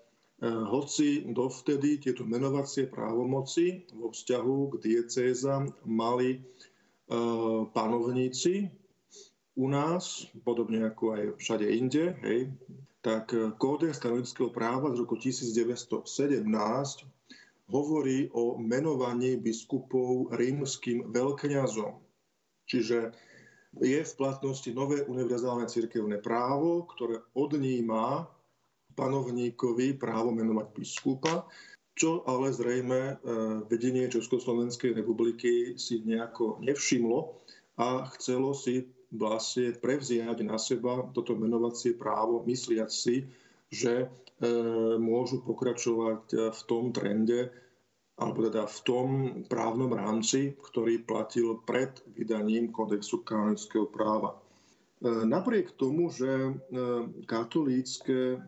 Eh, 0.44 0.50
hoci 0.50 1.24
dovtedy 1.30 2.02
tieto 2.02 2.26
menovacie 2.26 2.90
právomoci 2.90 3.86
vo 3.96 4.12
vzťahu 4.12 4.58
k 4.66 4.74
diecézam 4.82 5.72
mali 5.86 6.36
eh, 6.36 7.60
panovníci 7.70 8.68
u 9.54 9.66
nás, 9.70 10.26
podobne 10.42 10.90
ako 10.90 11.04
aj 11.16 11.24
všade 11.38 11.66
inde, 11.70 12.18
hej, 12.26 12.50
tak 13.04 13.36
eh, 13.36 13.52
kódex 13.60 14.00
kanonického 14.00 14.48
práva 14.48 14.88
z 14.96 15.04
roku 15.04 15.20
1917 15.20 16.08
hovorí 17.68 18.32
o 18.32 18.56
menovaní 18.56 19.36
biskupov 19.36 20.32
rímským 20.32 21.12
veľkňazom. 21.12 22.00
Čiže 22.64 23.12
je 23.84 24.00
v 24.00 24.16
platnosti 24.16 24.70
nové 24.72 25.04
univerzálne 25.04 25.68
cirkevné 25.68 26.22
právo, 26.24 26.88
ktoré 26.96 27.20
odníma 27.36 28.28
panovníkovi 28.94 29.98
právo 29.98 30.30
menovať 30.30 30.66
biskupa, 30.70 31.50
čo 31.98 32.22
ale 32.26 32.54
zrejme 32.54 33.00
e, 33.10 33.14
vedenie 33.66 34.06
Československej 34.06 34.94
republiky 34.94 35.74
si 35.74 36.02
nejako 36.06 36.62
nevšimlo 36.62 37.42
a 37.78 38.06
chcelo 38.14 38.54
si 38.54 38.86
vlastne 39.14 39.72
prevziať 39.78 40.42
na 40.42 40.58
seba 40.58 41.06
toto 41.14 41.38
menovacie 41.38 41.94
právo, 41.94 42.42
mysliať 42.44 42.90
si, 42.90 43.16
že 43.70 44.04
e, 44.04 44.06
môžu 44.98 45.42
pokračovať 45.46 46.52
v 46.52 46.60
tom 46.66 46.90
trende, 46.90 47.50
alebo 48.14 48.46
teda 48.46 48.66
v 48.70 48.78
tom 48.86 49.08
právnom 49.50 49.90
rámci, 49.90 50.54
ktorý 50.58 51.02
platil 51.02 51.58
pred 51.66 51.90
vydaním 52.14 52.70
kodexu 52.70 53.22
kanonického 53.22 53.86
práva. 53.90 54.34
E, 54.34 54.38
napriek 55.26 55.74
tomu, 55.78 56.10
že 56.10 56.30
e, 56.30 56.52
katolícke 57.26 58.42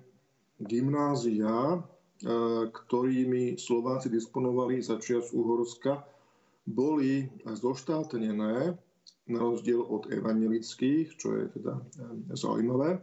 gymnázia, 0.56 1.84
ktorými 2.72 3.60
Slováci 3.60 4.08
disponovali 4.08 4.80
za 4.80 4.96
čias 4.96 5.36
Uhorska, 5.36 6.00
boli 6.64 7.30
zoštátnené, 7.44 8.72
na 9.26 9.42
rozdiel 9.42 9.82
od 9.82 10.06
evangelických, 10.10 11.18
čo 11.18 11.34
je 11.34 11.44
teda 11.58 11.82
zaujímavé. 12.34 13.02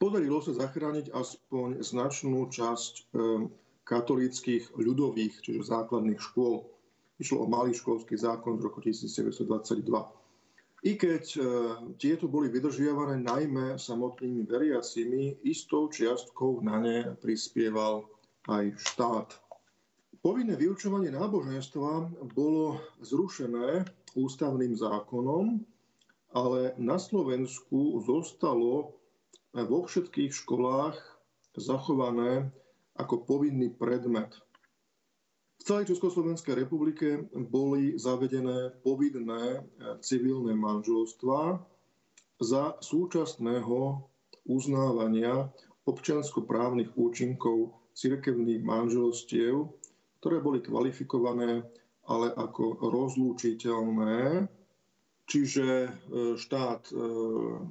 Podarilo 0.00 0.40
sa 0.40 0.56
zachrániť 0.56 1.12
aspoň 1.12 1.84
značnú 1.84 2.48
časť 2.48 3.12
katolíckých 3.84 4.72
ľudových, 4.74 5.44
čiže 5.44 5.68
základných 5.68 6.18
škôl. 6.18 6.64
Išlo 7.20 7.44
o 7.44 7.46
malý 7.46 7.76
školský 7.76 8.18
zákon 8.18 8.58
z 8.58 8.64
roku 8.64 8.82
1922. 8.82 9.86
I 10.84 11.00
keď 11.00 11.24
e, 11.32 11.40
tieto 11.96 12.28
boli 12.28 12.52
vydržiavané 12.52 13.24
najmä 13.24 13.80
samotnými 13.80 14.44
veriacimi, 14.44 15.40
istou 15.48 15.88
čiastkou 15.88 16.60
na 16.60 16.76
ne 16.76 16.98
prispieval 17.24 18.04
aj 18.52 18.76
štát. 18.92 19.28
Povinné 20.20 20.60
vyučovanie 20.60 21.08
náboženstva 21.08 22.20
bolo 22.36 22.84
zrušené 23.00 23.88
ústavným 24.14 24.74
zákonom, 24.78 25.62
ale 26.34 26.74
na 26.78 26.98
Slovensku 26.98 28.02
zostalo 28.02 28.98
vo 29.54 29.86
všetkých 29.86 30.34
školách 30.34 30.98
zachované 31.54 32.50
ako 32.98 33.22
povinný 33.22 33.70
predmet. 33.74 34.34
V 35.62 35.62
celej 35.62 35.94
Československej 35.94 36.66
republike 36.66 37.30
boli 37.32 37.94
zavedené 37.94 38.74
povinné 38.82 39.42
eh, 39.58 39.96
civilné 40.02 40.52
manželstva 40.58 41.62
za 42.42 42.76
súčasného 42.82 44.02
uznávania 44.44 45.48
občianskoprávnych 45.86 46.98
účinkov 46.98 47.78
cirkevných 47.94 48.60
manželstiev, 48.60 49.70
ktoré 50.20 50.42
boli 50.42 50.60
kvalifikované 50.60 51.62
ale 52.04 52.32
ako 52.32 52.84
rozlúčiteľné, 52.84 54.48
čiže 55.28 55.68
eh, 55.88 55.90
štát 56.36 56.82
eh, 56.90 56.98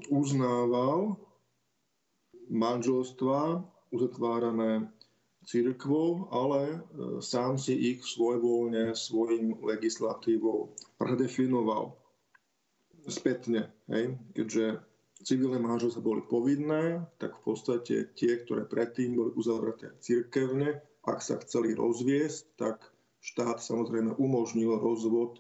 uznával 0.10 1.18
manželstva 2.50 3.64
uzatvárané 3.94 4.90
církvou, 5.46 6.32
ale 6.32 6.62
e, 6.64 6.78
sám 7.20 7.60
si 7.60 7.76
ich 7.76 8.00
svojvoľne 8.04 8.96
svojim 8.96 9.60
legislatívou 9.60 10.74
predefinoval 10.98 11.94
spätne. 13.12 13.70
Hej? 13.92 14.18
Keďže 14.32 14.80
civilné 15.24 15.60
manželstva 15.60 16.02
boli 16.02 16.24
povinné, 16.24 17.04
tak 17.20 17.36
v 17.44 17.54
podstate 17.54 17.96
tie, 18.16 18.34
ktoré 18.44 18.64
predtým 18.64 19.16
boli 19.20 19.36
uzavreté 19.36 19.92
církevne, 20.00 20.80
ak 21.04 21.20
sa 21.20 21.36
chceli 21.44 21.76
rozviesť, 21.76 22.44
tak 22.56 22.80
štát 23.24 23.64
samozrejme 23.64 24.20
umožnil 24.20 24.76
rozvod 24.76 25.40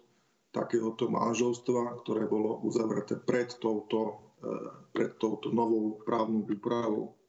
takéhoto 0.56 1.12
manželstva, 1.12 2.00
ktoré 2.06 2.32
bolo 2.32 2.64
uzavreté 2.64 3.20
pred 3.20 3.52
touto, 3.60 4.32
e, 4.40 4.50
pred 4.96 5.20
touto 5.20 5.52
novou 5.52 6.00
právnou 6.08 6.48
úpravou. 6.48 7.20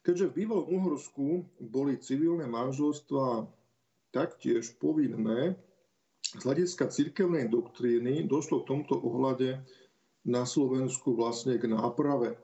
Keďže 0.00 0.30
v 0.30 0.36
bývalom 0.44 0.68
Uhorsku 0.68 1.48
boli 1.60 2.00
civilné 2.00 2.48
manželstva 2.48 3.48
taktiež 4.14 4.72
povinné, 4.80 5.58
z 6.34 6.42
hľadiska 6.42 6.90
cirkevnej 6.90 7.46
doktríny 7.46 8.26
došlo 8.26 8.64
v 8.64 8.68
tomto 8.68 8.98
ohľade 8.98 9.60
na 10.24 10.48
Slovensku 10.48 11.12
vlastne 11.14 11.60
k 11.60 11.68
náprave. 11.68 12.40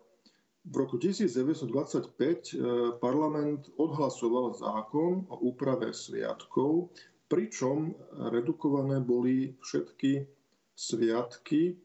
V 0.68 0.74
roku 0.76 1.00
1925 1.00 2.12
e, 2.12 2.57
parlament 3.00 3.72
odhlasoval 3.81 4.53
zákon 4.53 5.24
o 5.33 5.37
úprave 5.48 5.96
sviatkov, 5.96 6.92
pričom 7.31 7.95
redukované 8.35 8.99
boli 8.99 9.55
všetky 9.62 10.27
sviatky, 10.75 11.79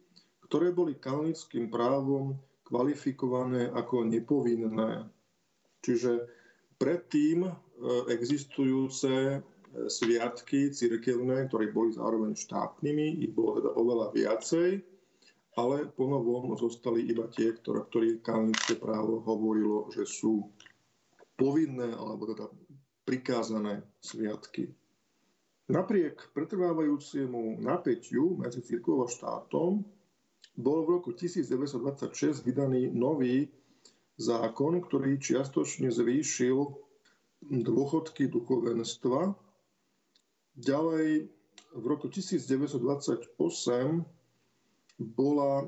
ktoré 0.49 0.73
boli 0.73 0.97
kanonickým 0.97 1.69
právom 1.69 2.33
kvalifikované 2.65 3.69
ako 3.69 4.09
nepovinné. 4.09 5.05
Čiže 5.85 6.25
predtým 6.81 7.45
e, 7.45 7.53
existujúce 8.09 9.13
e, 9.13 9.37
sviatky 9.85 10.73
cirkevné, 10.73 11.45
ktoré 11.45 11.69
boli 11.69 11.93
zároveň 11.93 12.33
štátnymi, 12.33 13.21
ich 13.21 13.29
bolo 13.29 13.61
teda 13.61 13.71
oveľa 13.77 14.07
viacej, 14.17 14.69
ale 15.61 15.87
ponovom 15.93 16.57
zostali 16.57 17.05
iba 17.05 17.29
tie, 17.29 17.53
ktoré, 17.53 17.85
ktoré 17.85 18.17
kanonické 18.19 18.75
právo 18.81 19.21
hovorilo, 19.21 19.93
že 19.93 20.09
sú 20.09 20.49
povinné 21.37 21.93
alebo 21.93 22.33
teda 22.33 22.49
prikázané 23.05 23.85
sviatky. 24.01 24.73
Napriek 25.65 26.29
pretrvávajúcemu 26.37 27.57
napätiu 27.57 28.37
medzi 28.37 28.61
cirkvou 28.61 29.01
a 29.01 29.09
štátom 29.09 29.81
bol 30.53 30.79
v 30.85 31.01
roku 31.01 31.09
1926 31.09 32.45
vydaný 32.45 32.93
nový 32.93 33.49
zákon, 34.21 34.77
ktorý 34.77 35.17
čiastočne 35.17 35.89
zvýšil 35.89 36.69
dôchodky 37.49 38.29
duchovenstva. 38.29 39.33
Ďalej 40.53 41.33
v 41.73 41.85
roku 41.89 42.13
1928 42.13 43.35
bola 45.01 45.65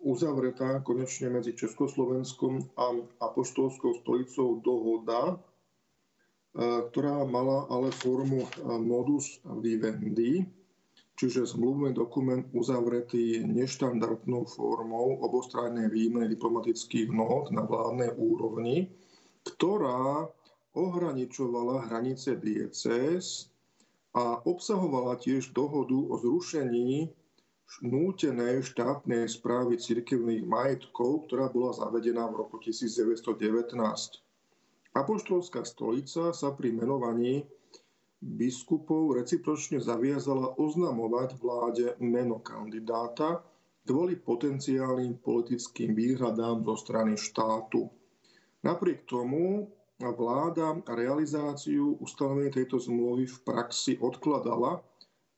uzavretá 0.00 0.80
konečne 0.80 1.28
medzi 1.28 1.52
Československom 1.52 2.70
a 2.78 2.86
apoštolskou 3.18 3.98
stolicou 4.00 4.62
dohoda, 4.64 5.42
ktorá 6.54 7.22
mala 7.30 7.70
ale 7.70 7.94
formu 7.94 8.42
modus 8.82 9.38
vivendi, 9.62 10.42
čiže 11.14 11.46
zmluvný 11.46 11.94
dokument 11.94 12.42
uzavretý 12.50 13.44
neštandardnou 13.46 14.48
formou 14.50 15.22
obostrannej 15.22 15.92
výmeny 15.92 16.26
diplomatických 16.32 17.12
nót 17.14 17.54
na 17.54 17.62
vládnej 17.62 18.16
úrovni, 18.18 18.90
ktorá 19.46 20.26
ohraničovala 20.74 21.86
hranice 21.86 22.34
diecéz 22.38 23.50
a 24.10 24.42
obsahovala 24.42 25.22
tiež 25.22 25.54
dohodu 25.54 25.94
o 25.94 26.18
zrušení 26.18 27.14
nútenej 27.78 28.66
štátnej 28.66 29.30
správy 29.30 29.78
cirkevných 29.78 30.42
majetkov, 30.42 31.30
ktorá 31.30 31.46
bola 31.46 31.70
zavedená 31.70 32.26
v 32.26 32.42
roku 32.42 32.58
1919. 32.58 33.78
Apoštolská 34.90 35.62
stolica 35.62 36.34
sa 36.34 36.50
pri 36.50 36.74
menovaní 36.74 37.46
biskupov 38.20 39.16
recipročne 39.16 39.80
zaviazala 39.80 40.58
oznamovať 40.58 41.38
vláde 41.40 41.86
meno 42.02 42.42
kandidáta 42.42 43.40
kvôli 43.86 44.18
potenciálnym 44.18 45.22
politickým 45.24 45.96
výhradám 45.96 46.60
zo 46.66 46.76
strany 46.76 47.16
štátu. 47.16 47.88
Napriek 48.60 49.08
tomu 49.08 49.72
vláda 50.00 50.76
realizáciu 50.84 51.96
ustanovenia 52.00 52.52
tejto 52.52 52.76
zmluvy 52.76 53.28
v 53.28 53.38
praxi 53.44 53.96
odkladala 54.00 54.84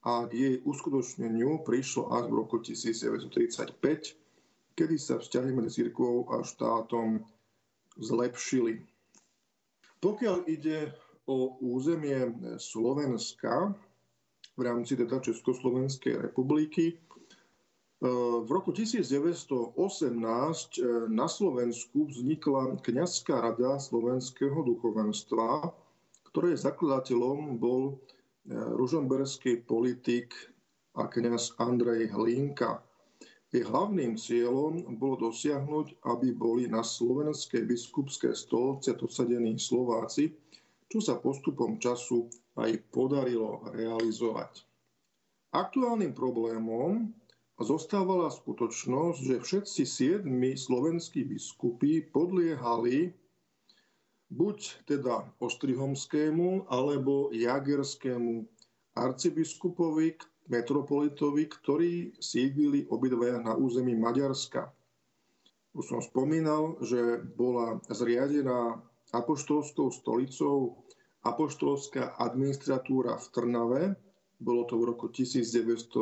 a 0.03 0.27
k 0.27 0.31
jej 0.35 0.55
uskutočneniu 0.67 1.63
prišlo 1.63 2.11
až 2.11 2.27
v 2.27 2.33
roku 2.35 2.59
1935, 2.59 4.75
kedy 4.75 4.95
sa 4.99 5.19
vzťahy 5.19 5.51
medzi 5.55 5.83
cirkvou 5.83 6.27
a 6.35 6.43
štátom 6.43 7.23
zlepšili. 7.95 8.83
Pokiaľ 10.03 10.51
ide 10.51 10.91
o 11.23 11.55
územie 11.63 12.35
Slovenska 12.59 13.71
v 14.53 14.61
rámci 14.61 14.93
teda 14.93 15.17
Československej 15.17 16.29
republiky. 16.29 16.93
E, 16.93 16.95
v 18.43 18.49
roku 18.51 18.69
1918 18.69 19.73
e, 19.73 20.81
na 21.09 21.25
Slovensku 21.25 22.05
vznikla 22.05 22.77
kňazská 22.83 23.41
rada 23.41 23.81
slovenského 23.81 24.61
duchovenstva, 24.61 25.73
ktorej 26.29 26.61
zakladateľom 26.61 27.57
bol 27.57 27.83
e, 27.89 28.53
ružomberský 28.53 29.65
politik 29.65 30.35
a 30.93 31.09
kňaz 31.09 31.57
Andrej 31.57 32.13
Hlinka. 32.13 32.85
Jej 33.53 33.69
hlavným 33.69 34.17
cieľom 34.17 34.97
bolo 34.97 35.29
dosiahnuť, 35.29 36.01
aby 36.09 36.33
boli 36.33 36.65
na 36.65 36.81
slovenské 36.81 37.61
biskupské 37.69 38.33
stolce 38.33 38.97
dosadení 38.97 39.61
Slováci, 39.61 40.33
čo 40.89 40.97
sa 40.97 41.21
postupom 41.21 41.77
času 41.77 42.33
aj 42.57 42.81
podarilo 42.89 43.61
realizovať. 43.69 44.65
Aktuálnym 45.53 46.17
problémom 46.17 47.13
zostávala 47.61 48.33
skutočnosť, 48.33 49.19
že 49.21 49.35
všetci 49.37 49.83
siedmi 49.85 50.57
slovenskí 50.57 51.21
biskupy 51.21 52.09
podliehali 52.09 53.13
buď 54.33 54.89
teda 54.89 55.29
Ostrihomskému 55.37 56.73
alebo 56.73 57.29
Jagerskému 57.29 58.49
arcibiskupovi, 58.97 60.17
metropolitovi, 60.51 61.47
ktorí 61.47 61.91
sídlili 62.19 62.87
obidvaja 62.91 63.39
na 63.39 63.55
území 63.55 63.95
Maďarska. 63.95 64.71
Už 65.73 65.85
som 65.89 66.01
spomínal, 66.03 66.77
že 66.83 67.23
bola 67.37 67.81
zriadená 67.89 68.77
apoštolskou 69.13 69.89
stolicou 69.93 70.83
apoštolská 71.23 72.19
administratúra 72.19 73.15
v 73.15 73.25
Trnave, 73.31 73.83
bolo 74.43 74.67
to 74.67 74.75
v 74.75 74.91
roku 74.91 75.07
1922. 75.07 75.95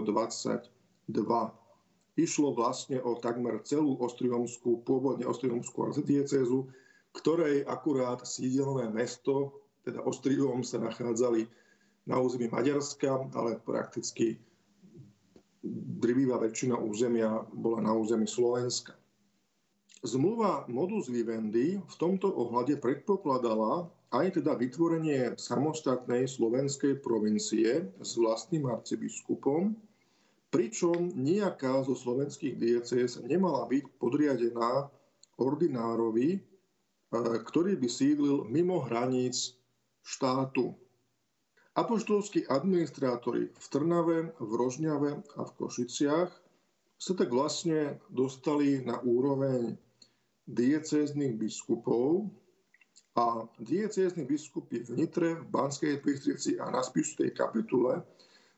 Išlo 2.17 2.49
vlastne 2.57 2.97
o 2.99 3.15
takmer 3.21 3.61
celú 3.61 4.01
Ostrihomskú, 4.01 4.81
pôvodne 4.81 5.29
Ostrihomskú 5.29 5.93
arcidiecezu, 5.93 6.67
ktorej 7.13 7.63
akurát 7.69 8.25
sídelné 8.25 8.89
mesto, 8.89 9.61
teda 9.85 10.01
Ostrihom, 10.01 10.65
sa 10.65 10.81
nachádzali 10.81 11.45
na 12.05 12.17
území 12.17 12.49
Maďarska, 12.49 13.29
ale 13.37 13.61
prakticky 13.61 14.41
drvivá 16.01 16.41
väčšina 16.41 16.73
územia 16.77 17.45
bola 17.53 17.85
na 17.85 17.93
území 17.93 18.25
Slovenska. 18.25 18.97
Zmluva 20.01 20.65
modus 20.65 21.13
vivendi 21.13 21.77
v 21.77 21.95
tomto 22.01 22.25
ohľade 22.25 22.81
predpokladala 22.81 23.85
aj 24.09 24.41
teda 24.41 24.57
vytvorenie 24.57 25.37
samostatnej 25.37 26.25
slovenskej 26.25 26.97
provincie 27.05 27.85
s 28.01 28.17
vlastným 28.17 28.65
arcibiskupom, 28.65 29.77
pričom 30.49 31.13
nejaká 31.13 31.85
zo 31.85 31.93
slovenských 31.93 32.57
diecéz 32.57 33.21
nemala 33.23 33.69
byť 33.69 33.83
podriadená 34.01 34.89
ordinárovi, 35.39 36.29
e, 36.35 36.39
ktorý 37.45 37.77
by 37.77 37.87
sídlil 37.87 38.49
mimo 38.49 38.83
hraníc 38.83 39.55
štátu. 40.01 40.80
Apoštolskí 41.71 42.51
administrátori 42.51 43.47
v 43.47 43.65
Trnave, 43.71 44.35
v 44.35 44.51
Rožňave 44.59 45.23
a 45.39 45.41
v 45.47 45.51
Košiciach 45.55 46.31
sa 46.99 47.13
tak 47.15 47.31
vlastne 47.31 47.95
dostali 48.11 48.83
na 48.83 48.99
úroveň 48.99 49.79
diecéznych 50.51 51.39
biskupov 51.39 52.27
a 53.15 53.47
diecézni 53.63 54.27
biskupy 54.27 54.83
v 54.83 54.99
Nitre, 54.99 55.39
v 55.39 55.47
Banskej 55.47 56.03
Bystrici 56.03 56.59
a 56.59 56.67
na 56.71 56.83
Spišskej 56.83 57.31
kapitule 57.35 58.03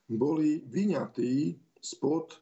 boli 0.10 0.66
vyňatí 0.66 1.58
spod 1.82 2.34
e, 2.34 2.38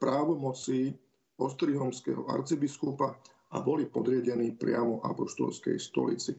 právomoci 0.00 0.96
ostrihomského 1.40 2.24
arcibiskupa 2.28 3.16
a 3.52 3.56
boli 3.60 3.84
podriedení 3.84 4.56
priamo 4.56 5.00
apoštolskej 5.04 5.76
stolici. 5.80 6.32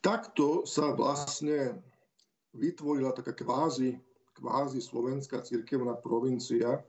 Takto 0.00 0.64
sa 0.64 0.92
vlastne 0.96 1.91
vytvorila 2.54 3.12
taká 3.12 3.32
kvázi, 3.32 3.96
kvázi 4.32 4.80
slovenská 4.80 5.40
cirkevná 5.42 5.96
provincia, 5.96 6.78
e, 6.78 6.80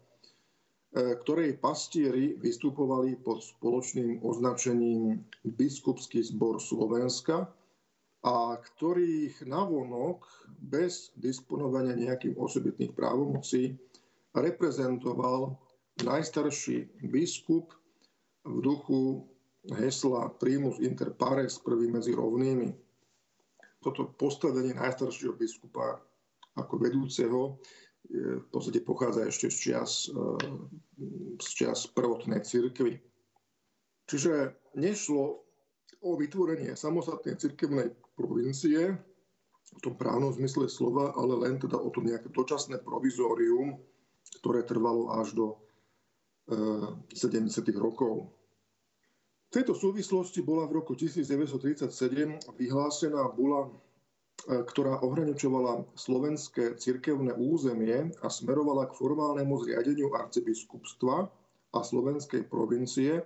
ktorej 1.16 1.60
pastieri 1.60 2.36
vystupovali 2.40 3.16
pod 3.20 3.44
spoločným 3.44 4.24
označením 4.24 5.24
Biskupský 5.44 6.24
zbor 6.24 6.60
Slovenska 6.60 7.48
a 8.24 8.56
ktorých 8.56 9.44
navonok 9.44 10.24
bez 10.64 11.12
disponovania 11.20 11.96
nejakým 11.96 12.40
osobitných 12.40 12.96
právomocí 12.96 13.76
reprezentoval 14.32 15.60
najstarší 16.02 17.04
biskup 17.12 17.76
v 18.48 18.56
duchu 18.64 19.28
hesla 19.76 20.32
primus 20.40 20.80
inter 20.80 21.12
pares, 21.16 21.60
prvý 21.60 21.88
medzi 21.88 22.12
rovnými 22.12 22.93
toto 23.84 24.08
postavenie 24.16 24.72
najstaršieho 24.74 25.36
biskupa 25.36 26.00
ako 26.56 26.74
vedúceho 26.80 27.60
v 28.12 28.46
podstate 28.52 28.84
pochádza 28.84 29.32
ešte 29.32 29.48
z 29.48 29.58
čias, 29.58 29.92
e, 30.12 30.28
z 31.40 31.48
čias 31.56 31.88
prvotnej 31.88 32.44
cirkvy. 32.44 33.00
Čiže 34.04 34.60
nešlo 34.76 35.40
o 36.04 36.10
vytvorenie 36.20 36.76
samostatnej 36.76 37.40
cirkevnej 37.40 37.96
provincie 38.20 39.00
v 39.74 39.80
tom 39.80 39.96
právnom 39.96 40.36
zmysle 40.36 40.68
slova, 40.68 41.16
ale 41.16 41.48
len 41.48 41.56
teda 41.58 41.80
o 41.80 41.88
to 41.90 42.04
nejaké 42.04 42.28
dočasné 42.30 42.84
provizórium, 42.84 43.80
ktoré 44.44 44.68
trvalo 44.68 45.16
až 45.16 45.34
do 45.34 45.48
70. 46.52 47.16
E, 47.16 47.72
rokov 47.80 48.36
v 49.54 49.62
tejto 49.62 49.78
súvislosti 49.78 50.42
bola 50.42 50.66
v 50.66 50.82
roku 50.82 50.98
1937 50.98 51.86
vyhlásená 52.58 53.22
bula, 53.38 53.70
e, 53.70 54.66
ktorá 54.66 54.98
ohraničovala 55.06 55.86
slovenské 55.94 56.74
cirkevné 56.82 57.38
územie 57.38 58.10
a 58.26 58.34
smerovala 58.34 58.90
k 58.90 58.98
formálnemu 58.98 59.54
zriadeniu 59.62 60.10
arcibiskupstva 60.10 61.30
a 61.70 61.80
slovenskej 61.86 62.50
provincie. 62.50 63.22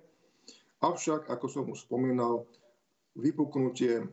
Avšak, 0.84 1.32
ako 1.32 1.46
som 1.48 1.72
už 1.72 1.88
spomínal, 1.88 2.44
vypuknutie 3.16 4.04
e, 4.04 4.06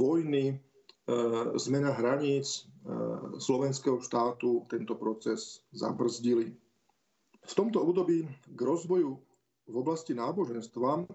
vojny, 0.00 0.44
e, 0.48 0.54
zmena 1.60 1.92
hraníc 1.92 2.64
slovenského 3.36 3.96
štátu 4.00 4.64
tento 4.68 4.96
proces 4.96 5.60
zabrzdili. 5.76 6.52
V 7.44 7.52
tomto 7.52 7.80
období 7.80 8.28
k 8.28 8.60
rozvoju 8.60 9.16
v 9.64 9.76
oblasti 9.76 10.12
náboženstva 10.12 11.08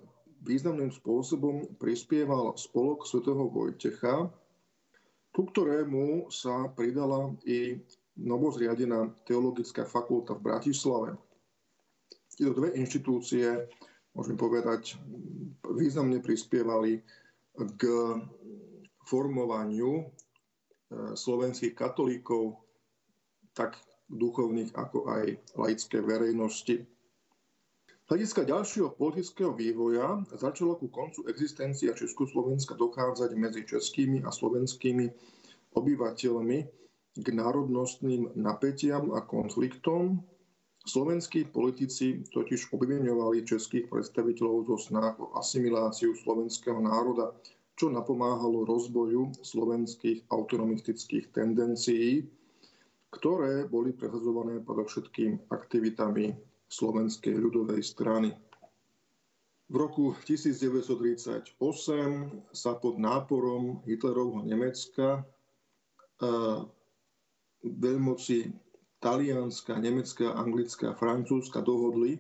významným 0.44 0.92
spôsobom 0.92 1.76
prispieval 1.80 2.56
spolok 2.56 3.04
svätého 3.04 3.48
Vojtecha, 3.52 4.32
ku 5.36 5.42
ktorému 5.46 6.32
sa 6.32 6.72
pridala 6.74 7.32
i 7.46 7.80
novozriadená 8.20 9.16
teologická 9.24 9.88
fakulta 9.88 10.36
v 10.36 10.46
Bratislave. 10.52 11.10
Tieto 12.36 12.56
dve 12.56 12.76
inštitúcie, 12.76 13.68
môžeme 14.16 14.36
povedať, 14.40 14.96
významne 15.64 16.20
prispievali 16.24 17.04
k 17.76 17.82
formovaniu 19.04 19.92
e, 20.00 20.04
slovenských 21.16 21.76
katolíkov, 21.76 22.60
tak 23.52 23.76
duchovných 24.08 24.72
ako 24.74 25.12
aj 25.12 25.26
laické 25.60 26.00
verejnosti 26.00 26.88
hľadiska 28.10 28.42
ďalšieho 28.42 28.98
politického 28.98 29.54
vývoja 29.54 30.26
začalo 30.34 30.82
ku 30.82 30.90
koncu 30.90 31.30
existencia 31.30 31.94
Československa 31.94 32.74
dochádzať 32.74 33.38
medzi 33.38 33.62
českými 33.70 34.26
a 34.26 34.34
slovenskými 34.34 35.06
obyvateľmi 35.78 36.58
k 37.22 37.28
národnostným 37.30 38.34
napätiam 38.34 39.14
a 39.14 39.22
konfliktom. 39.22 40.26
Slovenskí 40.90 41.54
politici 41.54 42.26
totiž 42.34 42.74
obviňovali 42.74 43.46
českých 43.46 43.86
predstaviteľov 43.94 44.74
zo 44.74 44.78
snah 44.90 45.14
o 45.22 45.38
asimiláciu 45.38 46.18
slovenského 46.18 46.82
národa, 46.82 47.38
čo 47.78 47.94
napomáhalo 47.94 48.66
rozvoju 48.66 49.38
slovenských 49.46 50.26
autonomistických 50.34 51.30
tendencií, 51.30 52.26
ktoré 53.14 53.70
boli 53.70 53.94
presadzované 53.94 54.66
predovšetkým 54.66 55.54
aktivitami 55.54 56.49
Slovenskej 56.70 57.34
ľudovej 57.34 57.82
strany. 57.82 58.32
V 59.70 59.76
roku 59.78 60.14
1938 60.26 61.58
sa 62.54 62.72
pod 62.78 62.96
náporom 62.98 63.82
Hitlerovho 63.86 64.42
Nemecka 64.46 65.26
veľmoci 67.64 68.38
talianska, 69.00 69.80
nemecká, 69.80 70.36
anglická 70.36 70.96
francúzska 70.96 71.62
dohodli, 71.64 72.20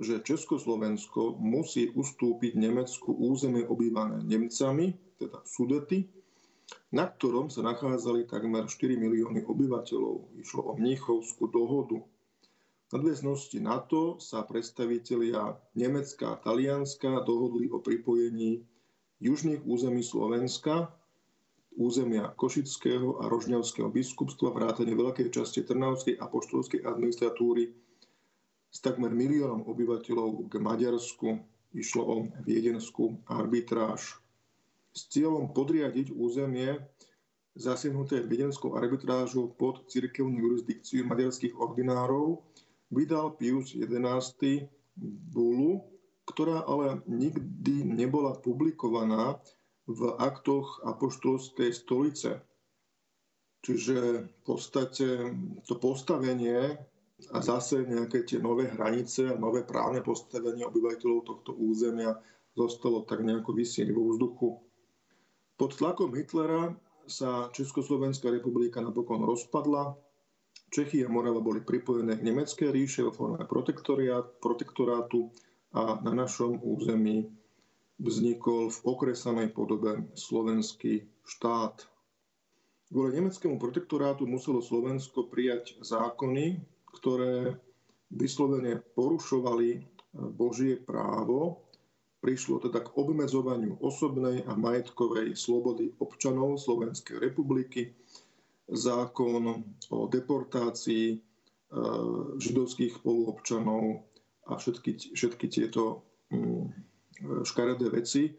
že 0.00 0.22
Československo 0.22 1.38
musí 1.38 1.92
ustúpiť 1.94 2.58
Nemecku 2.58 3.14
územie 3.14 3.62
obývané 3.62 4.26
Nemcami, 4.26 4.94
teda 5.20 5.38
Sudety, 5.46 6.08
na 6.90 7.06
ktorom 7.06 7.52
sa 7.52 7.62
nachádzali 7.62 8.26
takmer 8.26 8.66
4 8.66 8.98
milióny 8.98 9.46
obyvateľov. 9.46 10.34
Išlo 10.40 10.62
o 10.66 10.72
Mníchovskú 10.74 11.46
dohodu 11.52 12.02
nadväznosti 12.94 13.58
na 13.58 13.82
to 13.82 14.22
sa 14.22 14.46
predstavitelia 14.46 15.58
Nemecka 15.74 16.38
a 16.38 16.38
Talianska 16.38 17.26
dohodli 17.26 17.66
o 17.74 17.82
pripojení 17.82 18.62
južných 19.18 19.66
území 19.66 20.06
Slovenska, 20.06 20.94
územia 21.74 22.30
Košického 22.38 23.18
a 23.18 23.26
Rožňavského 23.26 23.90
biskupstva, 23.90 24.54
vrátane 24.54 24.94
veľkej 24.94 25.34
časti 25.34 25.66
Trnavskej 25.66 26.22
a 26.22 26.30
poštolskej 26.30 26.86
administratúry 26.86 27.74
s 28.70 28.78
takmer 28.78 29.10
miliónom 29.10 29.66
obyvateľov 29.66 30.46
k 30.46 30.54
Maďarsku. 30.62 31.42
Išlo 31.74 32.02
o 32.06 32.14
viedenskú 32.46 33.18
arbitráž. 33.26 34.22
S 34.94 35.10
cieľom 35.10 35.50
podriadiť 35.50 36.14
územie 36.14 36.78
zasiahnuté 37.58 38.22
viedenskou 38.22 38.78
arbitrážou 38.78 39.50
pod 39.50 39.82
cirkevnú 39.90 40.38
jurisdikciu 40.38 41.02
maďarských 41.02 41.58
ordinárov 41.58 42.46
vydal 42.94 43.34
Pius 43.34 43.74
XI 43.74 44.70
bulu, 45.34 45.84
ktorá 46.24 46.64
ale 46.64 47.02
nikdy 47.10 47.84
nebola 47.84 48.38
publikovaná 48.38 49.42
v 49.84 50.16
aktoch 50.16 50.80
apoštolskej 50.86 51.74
stolice. 51.74 52.40
Čiže 53.64 53.96
v 54.28 54.40
podstate 54.44 55.34
to 55.64 55.74
postavenie 55.76 56.76
a 57.32 57.38
zase 57.40 57.84
nejaké 57.88 58.24
tie 58.28 58.40
nové 58.40 58.68
hranice 58.68 59.32
a 59.32 59.40
nové 59.40 59.64
právne 59.64 60.04
postavenie 60.04 60.64
obyvateľov 60.68 61.20
tohto 61.24 61.56
územia 61.56 62.12
zostalo 62.52 63.02
tak 63.08 63.24
nejako 63.24 63.56
vysieť 63.56 63.88
vo 63.90 64.12
vzduchu. 64.12 64.48
Pod 65.54 65.70
tlakom 65.78 66.12
Hitlera 66.12 66.74
sa 67.06 67.48
Československá 67.52 68.32
republika 68.32 68.80
napokon 68.80 69.22
rozpadla. 69.22 69.96
Čechy 70.74 71.06
a 71.06 71.08
Morava 71.08 71.38
boli 71.38 71.62
pripojené 71.62 72.18
k 72.18 72.26
nemeckej 72.26 72.74
ríše 72.74 73.06
vo 73.06 73.14
forme 73.14 73.46
protektorátu 74.42 75.30
a 75.70 76.02
na 76.02 76.10
našom 76.10 76.58
území 76.58 77.30
vznikol 78.02 78.74
v 78.74 78.78
okresanej 78.82 79.54
podobe 79.54 80.02
slovenský 80.18 81.06
štát. 81.22 81.86
Kvôli 82.90 83.22
nemeckému 83.22 83.54
protektorátu 83.62 84.26
muselo 84.26 84.58
Slovensko 84.58 85.30
prijať 85.30 85.78
zákony, 85.78 86.58
ktoré 86.90 87.54
vyslovene 88.10 88.82
porušovali 88.98 89.68
e, 89.74 89.80
Božie 90.34 90.74
právo. 90.74 91.70
Prišlo 92.18 92.58
teda 92.66 92.82
k 92.82 92.94
obmedzovaniu 92.98 93.78
osobnej 93.78 94.42
a 94.42 94.58
majetkovej 94.58 95.38
slobody 95.38 95.94
občanov 96.02 96.58
Slovenskej 96.58 97.22
republiky, 97.22 97.94
zákon 98.68 99.64
o 99.90 99.98
deportácii 100.08 101.06
e, 101.12 101.18
židovských 102.38 103.00
spoluobčanov 103.00 104.04
a 104.48 104.52
všetky, 104.56 105.16
všetky 105.16 105.46
tieto 105.48 106.04
mm, 106.32 106.72
škaredé 107.44 107.88
veci 107.92 108.32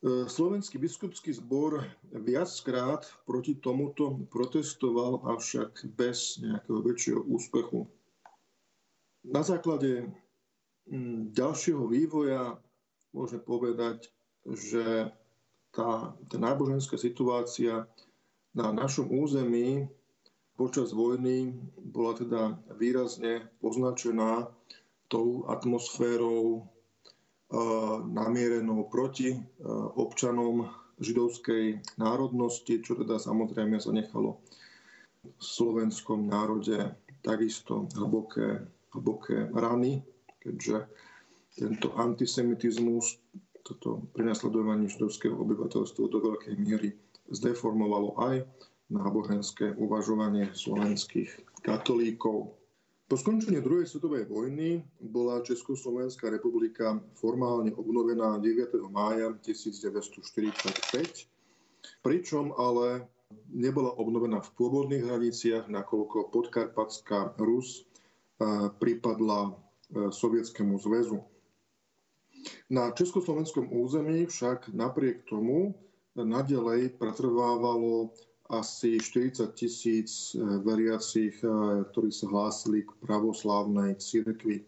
E, 0.00 0.24
Slovenský 0.28 0.80
biskupský 0.80 1.36
zbor 1.36 1.84
viackrát 2.08 3.04
proti 3.28 3.60
tomuto 3.60 4.24
protestoval, 4.32 5.20
avšak 5.28 5.92
bez 5.92 6.40
nejakého 6.40 6.80
väčšieho 6.80 7.20
úspechu. 7.28 7.84
Na 9.28 9.44
základe 9.44 10.08
mm, 10.88 11.36
ďalšieho 11.36 11.84
vývoja 11.84 12.56
môžeme 13.12 13.44
povedať, 13.44 14.08
že 14.48 15.12
tá, 15.68 16.16
tá 16.16 16.36
náboženská 16.40 16.96
situácia 16.96 17.84
na 18.54 18.74
našom 18.74 19.10
území 19.10 19.86
počas 20.58 20.92
vojny 20.92 21.56
bola 21.80 22.12
teda 22.18 22.42
výrazne 22.76 23.48
poznačená 23.64 24.50
tou 25.08 25.48
atmosférou 25.48 26.68
namierenou 28.06 28.86
proti 28.86 29.34
občanom 29.98 30.70
židovskej 31.00 31.80
národnosti, 31.98 32.78
čo 32.84 32.94
teda 32.94 33.18
samozrejme 33.18 33.80
zanechalo 33.80 34.38
v 35.24 35.42
slovenskom 35.42 36.28
národe 36.28 36.94
takisto 37.24 37.88
hlboké, 37.96 38.68
hlboké 38.94 39.50
rany, 39.50 40.04
keďže 40.38 40.86
tento 41.56 41.92
antisemitizmus, 41.98 43.18
toto 43.66 44.08
prenasledovanie 44.16 44.88
židovského 44.88 45.36
obyvateľstva 45.36 46.04
do 46.08 46.18
veľkej 46.20 46.54
miery 46.56 46.96
zdeformovalo 47.30 48.18
aj 48.20 48.44
náboženské 48.90 49.78
uvažovanie 49.78 50.50
slovenských 50.50 51.30
katolíkov. 51.62 52.58
Po 53.10 53.18
skončení 53.18 53.58
druhej 53.58 53.90
svetovej 53.90 54.30
vojny 54.30 54.86
bola 55.02 55.42
Československá 55.42 56.30
republika 56.30 57.02
formálne 57.18 57.74
obnovená 57.74 58.38
9. 58.38 58.70
mája 58.90 59.34
1945, 59.42 61.26
pričom 62.06 62.54
ale 62.54 63.10
nebola 63.50 63.94
obnovená 63.98 64.38
v 64.42 64.50
pôvodných 64.54 65.06
hraniciach, 65.06 65.66
nakoľko 65.66 66.30
podkarpatská 66.30 67.34
Rus 67.38 67.86
pripadla 68.78 69.50
e, 69.50 69.52
Sovietskému 70.08 70.78
zväzu. 70.80 71.20
Na 72.72 72.88
československom 72.94 73.68
území 73.68 74.24
však 74.24 74.72
napriek 74.72 75.28
tomu 75.28 75.76
nadalej 76.16 76.96
pretrvávalo 76.98 78.10
asi 78.50 78.98
40 78.98 79.54
tisíc 79.54 80.34
e, 80.34 80.42
veriacich, 80.42 81.38
e, 81.38 81.46
ktorí 81.94 82.10
sa 82.10 82.26
hlásili 82.26 82.82
k 82.82 82.90
pravoslávnej 82.98 83.94
cirkvi. 84.02 84.66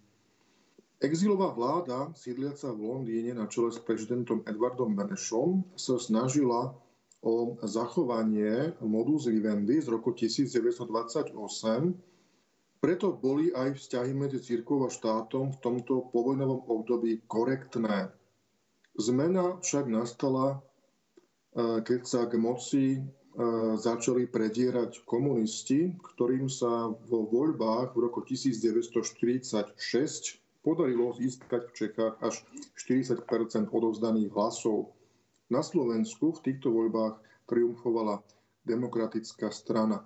Exilová 1.02 1.50
vláda, 1.50 2.14
sídliaca 2.14 2.70
v 2.70 2.86
Londýne 2.86 3.34
na 3.34 3.50
čele 3.50 3.74
s 3.74 3.82
prezidentom 3.82 4.46
Edwardom 4.46 4.94
Benešom, 4.94 5.66
sa 5.74 5.98
snažila 5.98 6.78
o 7.26 7.58
zachovanie 7.66 8.78
modus 8.78 9.26
vivendi 9.26 9.82
z 9.82 9.90
roku 9.90 10.14
1928, 10.14 11.34
preto 12.78 13.14
boli 13.18 13.50
aj 13.50 13.82
vzťahy 13.82 14.14
medzi 14.14 14.38
církvou 14.42 14.86
a 14.86 14.90
štátom 14.90 15.54
v 15.54 15.58
tomto 15.58 16.06
povojnovom 16.14 16.70
období 16.70 17.26
korektné. 17.26 18.10
Zmena 18.94 19.58
však 19.58 19.90
nastala, 19.90 20.62
keď 21.56 22.00
sa 22.08 22.24
k 22.28 22.40
moci 22.40 23.00
začali 23.76 24.28
predierať 24.28 25.08
komunisti, 25.08 25.96
ktorým 25.96 26.52
sa 26.52 26.92
vo 27.08 27.24
voľbách 27.28 27.96
v 27.96 27.98
roku 28.04 28.20
1946 28.24 29.72
podarilo 30.60 31.16
získať 31.16 31.62
v 31.68 31.72
Čechách 31.72 32.14
až 32.20 32.44
40% 32.76 33.72
odovzdaných 33.72 34.30
hlasov. 34.36 34.92
Na 35.48 35.64
Slovensku 35.64 36.36
v 36.36 36.42
týchto 36.44 36.72
voľbách 36.72 37.18
triumfovala 37.48 38.20
demokratická 38.68 39.50
strana. 39.50 40.04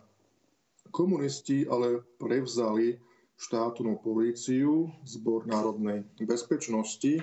Komunisti 0.94 1.66
ale 1.66 2.00
prevzali 2.16 2.96
štátnu 3.36 4.00
políciu, 4.00 4.88
zbor 5.04 5.44
národnej 5.44 6.08
bezpečnosti, 6.16 7.20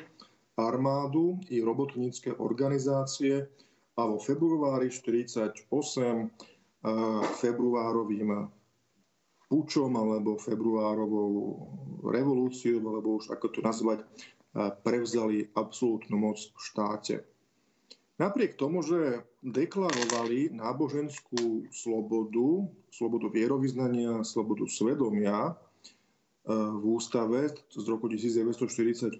armádu 0.53 1.41
i 1.49 1.57
robotnícke 1.63 2.37
organizácie, 2.37 3.49
a 3.93 4.01
vo 4.09 4.17
februári 4.17 4.89
1948 4.89 6.29
februárovým 7.39 8.49
pučom 9.47 9.91
alebo 9.93 10.35
februárovou 10.41 11.31
revolúciou, 12.09 12.81
alebo 12.81 13.21
už 13.21 13.29
ako 13.31 13.47
to 13.53 13.59
nazvať, 13.61 14.01
prevzali 14.81 15.47
absolútnu 15.53 16.17
moc 16.17 16.41
v 16.41 16.59
štáte. 16.59 17.15
Napriek 18.21 18.57
tomu, 18.57 18.85
že 18.85 19.25
deklarovali 19.41 20.53
náboženskú 20.53 21.69
slobodu, 21.73 22.69
slobodu 22.93 23.27
vierovýznania, 23.33 24.21
slobodu 24.21 24.69
svedomia 24.69 25.57
v 26.49 26.83
ústave 26.83 27.49
z 27.73 27.85
roku 27.89 28.05
1948, 28.11 29.17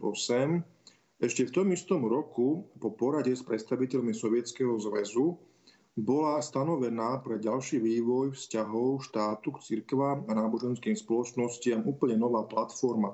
ešte 1.22 1.50
v 1.50 1.54
tom 1.54 1.68
istom 1.74 2.02
roku, 2.06 2.70
po 2.78 2.90
porade 2.94 3.34
s 3.34 3.46
predstaviteľmi 3.46 4.14
Sovietskeho 4.16 4.78
zväzu, 4.82 5.38
bola 5.94 6.42
stanovená 6.42 7.22
pre 7.22 7.38
ďalší 7.38 7.78
vývoj 7.78 8.34
vzťahov 8.34 9.06
štátu 9.06 9.54
k 9.54 9.62
cirkvám 9.62 10.26
a 10.26 10.32
náboženským 10.34 10.98
spoločnostiam 10.98 11.86
úplne 11.86 12.18
nová 12.18 12.50
platforma. 12.50 13.14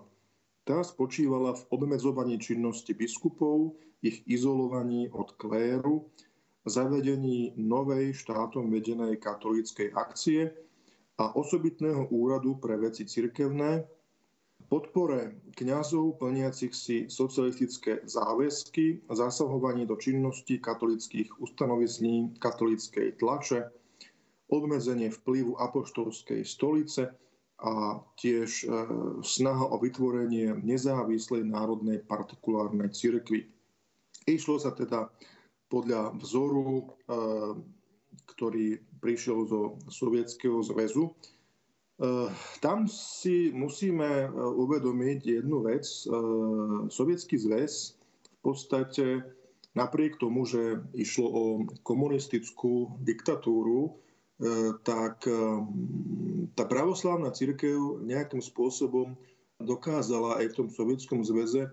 Tá 0.63 0.79
spočívala 0.79 1.59
v 1.59 1.65
obmedzovaní 1.75 2.39
činnosti 2.39 2.95
biskupov, 2.95 3.75
ich 3.99 4.23
izolovaní 4.31 5.11
od 5.11 5.35
kléru, 5.35 6.07
zavedení 6.63 7.57
novej 7.59 8.15
štátom 8.15 8.71
vedenej 8.71 9.19
katolíckej 9.19 9.91
akcie 9.91 10.55
a 11.19 11.35
osobitného 11.35 12.07
úradu 12.15 12.63
pre 12.63 12.79
veci 12.79 13.03
cirkevné, 13.03 13.83
podpore 14.69 15.33
kňazov 15.57 16.21
plniacich 16.21 16.71
si 16.71 16.97
socialistické 17.09 18.05
záväzky, 18.05 19.01
zasahovaní 19.09 19.89
do 19.89 19.97
činnosti 19.97 20.61
katolických 20.61 21.41
ustanovizní 21.41 22.37
katolíckej 22.37 23.17
tlače, 23.17 23.73
obmedzenie 24.49 25.09
vplyvu 25.09 25.57
apoštolskej 25.57 26.45
stolice 26.45 27.09
a 27.59 27.99
tiež 28.15 28.49
e, 28.63 28.67
snaha 29.25 29.65
o 29.67 29.75
vytvorenie 29.81 30.63
nezávislej 30.63 31.43
národnej 31.43 31.99
partikulárnej 32.05 32.93
cirkvi. 32.93 33.51
Išlo 34.29 34.61
sa 34.61 34.71
teda 34.71 35.11
podľa 35.67 36.15
vzoru, 36.23 36.65
e, 36.79 36.85
ktorý 38.31 38.79
prišiel 39.03 39.43
zo 39.49 39.61
Sovietskeho 39.91 40.63
zväzu, 40.63 41.13
tam 42.63 42.87
si 42.87 43.51
musíme 43.51 44.31
uvedomiť 44.31 45.19
jednu 45.43 45.67
vec. 45.67 45.83
Sovietský 46.87 47.35
zväz 47.35 47.99
v 48.39 48.39
podstate 48.39 49.05
napriek 49.75 50.15
tomu, 50.15 50.47
že 50.47 50.79
išlo 50.95 51.27
o 51.27 51.43
komunistickú 51.83 52.95
diktatúru, 53.03 53.99
tak 54.87 55.27
tá 56.55 56.63
pravoslávna 56.63 57.35
církev 57.35 57.99
nejakým 58.07 58.39
spôsobom 58.39 59.19
dokázala 59.59 60.39
aj 60.39 60.55
v 60.55 60.57
tom 60.63 60.67
Sovietskom 60.71 61.19
zväze 61.27 61.67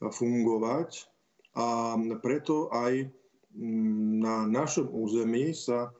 fungovať 0.00 1.04
a 1.52 2.00
preto 2.24 2.72
aj 2.72 3.12
na 4.24 4.48
našom 4.48 4.88
území 4.88 5.52
sa 5.52 5.92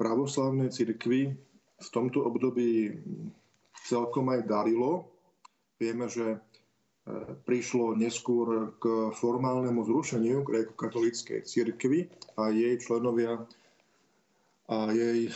pravoslavnej 0.00 0.72
cirkvi 0.72 1.36
v 1.76 1.88
tomto 1.92 2.24
období 2.24 2.96
celkom 3.84 4.32
aj 4.32 4.48
darilo. 4.48 5.08
Vieme, 5.76 6.08
že 6.08 6.40
prišlo 7.46 7.94
neskôr 7.94 8.74
k 8.82 9.14
formálnemu 9.14 9.78
zrušeniu 9.86 10.42
gréko-katolíckej 10.42 11.46
cirkvi 11.46 12.10
a 12.34 12.50
jej 12.50 12.74
členovia 12.82 13.46
a 14.66 14.90
jej 14.90 15.30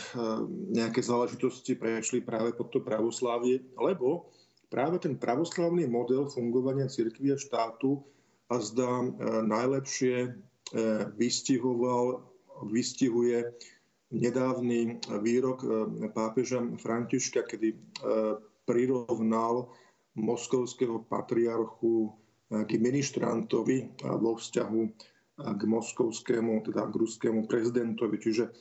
nejaké 0.75 0.99
záležitosti 0.99 1.79
prešli 1.79 2.19
práve 2.19 2.51
pod 2.51 2.67
to 2.75 2.83
pravoslávie, 2.83 3.63
lebo 3.79 4.27
práve 4.67 4.99
ten 4.99 5.15
pravoslavný 5.15 5.87
model 5.87 6.27
fungovania 6.27 6.91
cirkvi 6.91 7.31
a 7.31 7.39
štátu 7.39 8.03
a 8.51 8.59
zdá 8.59 9.07
najlepšie 9.47 10.15
e, 10.27 10.29
vystihoval, 11.15 12.27
vystihuje 12.67 13.47
nedávny 14.11 14.99
výrok 15.23 15.63
e, 15.63 15.67
pápeža 16.11 16.59
Františka, 16.79 17.47
kedy 17.47 17.69
e, 17.71 17.77
prirovnal 18.67 19.71
moskovského 20.19 21.07
patriarchu 21.07 22.11
k 22.51 22.71
ministrantovi 22.75 24.03
vo 24.19 24.35
vzťahu 24.35 24.81
k 25.39 25.61
moskovskému, 25.63 26.67
teda 26.67 26.83
k 26.91 26.99
ruskému 26.99 27.47
prezidentovi. 27.47 28.19
Čiže 28.19 28.51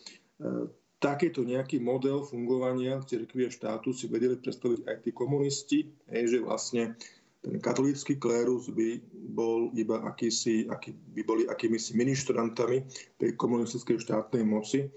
takýto 1.03 1.43
nejaký 1.43 1.83
model 1.83 2.23
fungovania 2.23 3.03
cirkvi 3.03 3.49
a 3.49 3.51
štátu 3.51 3.91
si 3.91 4.07
vedeli 4.07 4.39
predstaviť 4.39 4.81
aj 4.87 4.97
tí 5.03 5.11
komunisti, 5.11 5.79
že 6.07 6.39
vlastne 6.39 6.95
ten 7.41 7.57
katolícky 7.57 8.21
klérus 8.21 8.69
by 8.69 9.01
bol 9.33 9.73
iba 9.73 10.05
akýsi, 10.05 10.69
aký, 10.69 10.93
by 11.17 11.23
boli 11.25 11.43
akýmisi 11.49 11.97
ministrantami 11.97 12.85
tej 13.17 13.33
komunistickej 13.41 13.97
štátnej 13.97 14.45
moci 14.45 14.93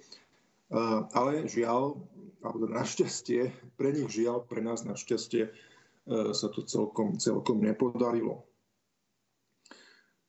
ale 1.13 1.47
žiaľ, 1.49 1.99
alebo 2.43 2.67
našťastie, 2.67 3.55
pre 3.79 3.95
nich 3.95 4.11
žiaľ, 4.11 4.43
pre 4.43 4.59
nás 4.59 4.83
našťastie 4.83 5.43
e, 5.47 5.51
sa 6.35 6.47
to 6.51 6.67
celkom, 6.67 7.15
celkom 7.15 7.63
nepodarilo. 7.63 8.43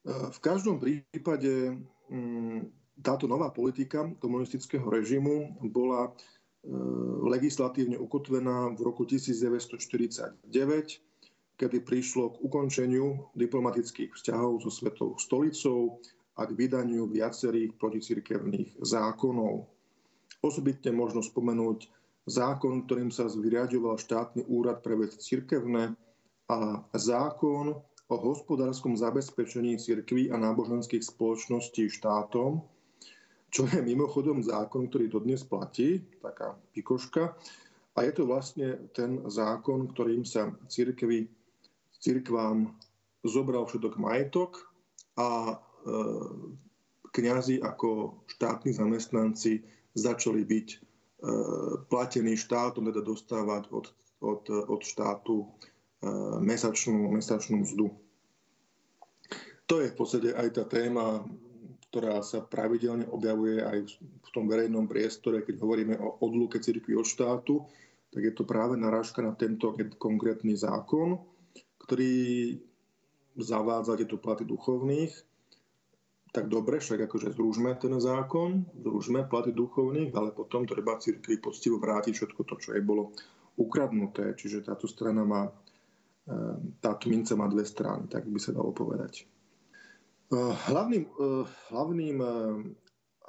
E, 0.07 0.31
v 0.31 0.39
každom 0.39 0.79
prípade 0.79 1.75
mm, 2.07 2.71
táto 3.03 3.27
nová 3.27 3.51
politika 3.51 4.07
komunistického 4.23 4.87
režimu 4.87 5.59
bola 5.75 6.07
e, 6.07 6.11
legislatívne 7.27 7.99
ukotvená 7.99 8.71
v 8.79 8.81
roku 8.87 9.03
1949, 9.03 10.47
kedy 11.59 11.77
prišlo 11.83 12.39
k 12.39 12.41
ukončeniu 12.47 13.35
diplomatických 13.35 14.15
vzťahov 14.15 14.63
so 14.63 14.71
Svetou 14.71 15.19
stolicou 15.19 15.99
a 16.39 16.47
k 16.47 16.55
vydaniu 16.55 17.11
viacerých 17.11 17.75
proticirkevných 17.79 18.83
zákonov. 18.83 19.74
Osobitne 20.45 20.93
možno 20.93 21.25
spomenúť 21.25 21.89
zákon, 22.29 22.85
ktorým 22.85 23.09
sa 23.09 23.25
vyriadoval 23.33 23.97
štátny 23.97 24.45
úrad 24.53 24.85
pre 24.85 24.93
veci 25.01 25.17
cirkevné 25.17 25.97
a 26.53 26.85
zákon 26.93 27.73
o 28.13 28.17
hospodárskom 28.21 28.93
zabezpečení 28.93 29.81
cirkví 29.81 30.29
a 30.29 30.37
náboženských 30.37 31.01
spoločností 31.01 31.89
štátom, 31.89 32.61
čo 33.49 33.65
je 33.65 33.81
mimochodom 33.81 34.45
zákon, 34.45 34.93
ktorý 34.93 35.09
dodnes 35.09 35.41
platí, 35.49 36.05
taká 36.21 36.59
pikoška. 36.77 37.33
A 37.95 38.03
je 38.05 38.13
to 38.13 38.29
vlastne 38.29 38.91
ten 38.93 39.25
zákon, 39.31 39.89
ktorým 39.95 40.27
sa 40.27 40.53
cirkvi, 40.69 41.31
cirkvám 42.03 42.75
zobral 43.25 43.65
všetok 43.65 43.97
majetok 43.97 44.61
a 45.17 45.55
e, 45.55 45.57
kňazi 47.15 47.63
ako 47.63 48.21
štátni 48.29 48.75
zamestnanci 48.75 49.65
začali 49.95 50.43
byť 50.43 50.69
e, 50.75 50.79
platení 51.87 52.35
štátom, 52.35 52.91
teda 52.91 53.01
dostávať 53.01 53.71
od, 53.71 53.87
od, 54.21 54.43
od 54.51 54.81
štátu 54.83 55.43
e, 55.43 55.47
mesačnú, 56.43 57.15
mesačnú 57.15 57.63
mzdu. 57.63 57.95
To 59.65 59.81
je 59.81 59.89
v 59.89 59.97
podstate 59.97 60.31
aj 60.37 60.49
tá 60.61 60.65
téma, 60.69 61.25
ktorá 61.89 62.21
sa 62.27 62.43
pravidelne 62.43 63.07
objavuje 63.09 63.63
aj 63.63 63.79
v 63.97 64.29
tom 64.35 64.51
verejnom 64.51 64.91
priestore, 64.91 65.47
keď 65.47 65.63
hovoríme 65.63 65.95
o 66.03 66.19
odluke 66.27 66.59
cirkvi 66.59 66.99
od 66.99 67.07
štátu, 67.07 67.65
tak 68.11 68.23
je 68.23 68.35
to 68.35 68.43
práve 68.43 68.75
narážka 68.75 69.23
na 69.23 69.33
tento 69.35 69.75
konkrétny 69.99 70.59
zákon, 70.59 71.23
ktorý 71.87 72.55
zavádza 73.39 73.99
tieto 73.99 74.19
platy 74.19 74.47
duchovných 74.47 75.34
tak 76.35 76.51
dobre, 76.51 76.83
však 76.83 77.07
akože 77.07 77.31
zružme 77.39 77.79
ten 77.79 77.95
zákon, 77.95 78.67
zružme 78.83 79.23
platy 79.31 79.55
duchovných, 79.55 80.11
ale 80.19 80.35
potom 80.35 80.67
treba 80.67 80.99
církvi 80.99 81.39
poctivo 81.39 81.79
vrátiť 81.79 82.11
všetko 82.11 82.43
to, 82.43 82.55
čo 82.59 82.75
jej 82.75 82.83
bolo 82.83 83.15
ukradnuté. 83.55 84.35
Čiže 84.35 84.67
táto 84.67 84.91
strana 84.91 85.23
má, 85.23 85.47
e, 85.47 85.53
táto 86.83 87.07
mince 87.07 87.39
má 87.39 87.47
dve 87.47 87.63
strany, 87.63 88.11
tak 88.11 88.27
by 88.27 88.43
sa 88.43 88.51
dalo 88.51 88.75
povedať. 88.75 89.23
E, 89.23 89.25
hlavným, 90.75 91.07
e, 91.07 91.31
hlavným, 91.71 92.19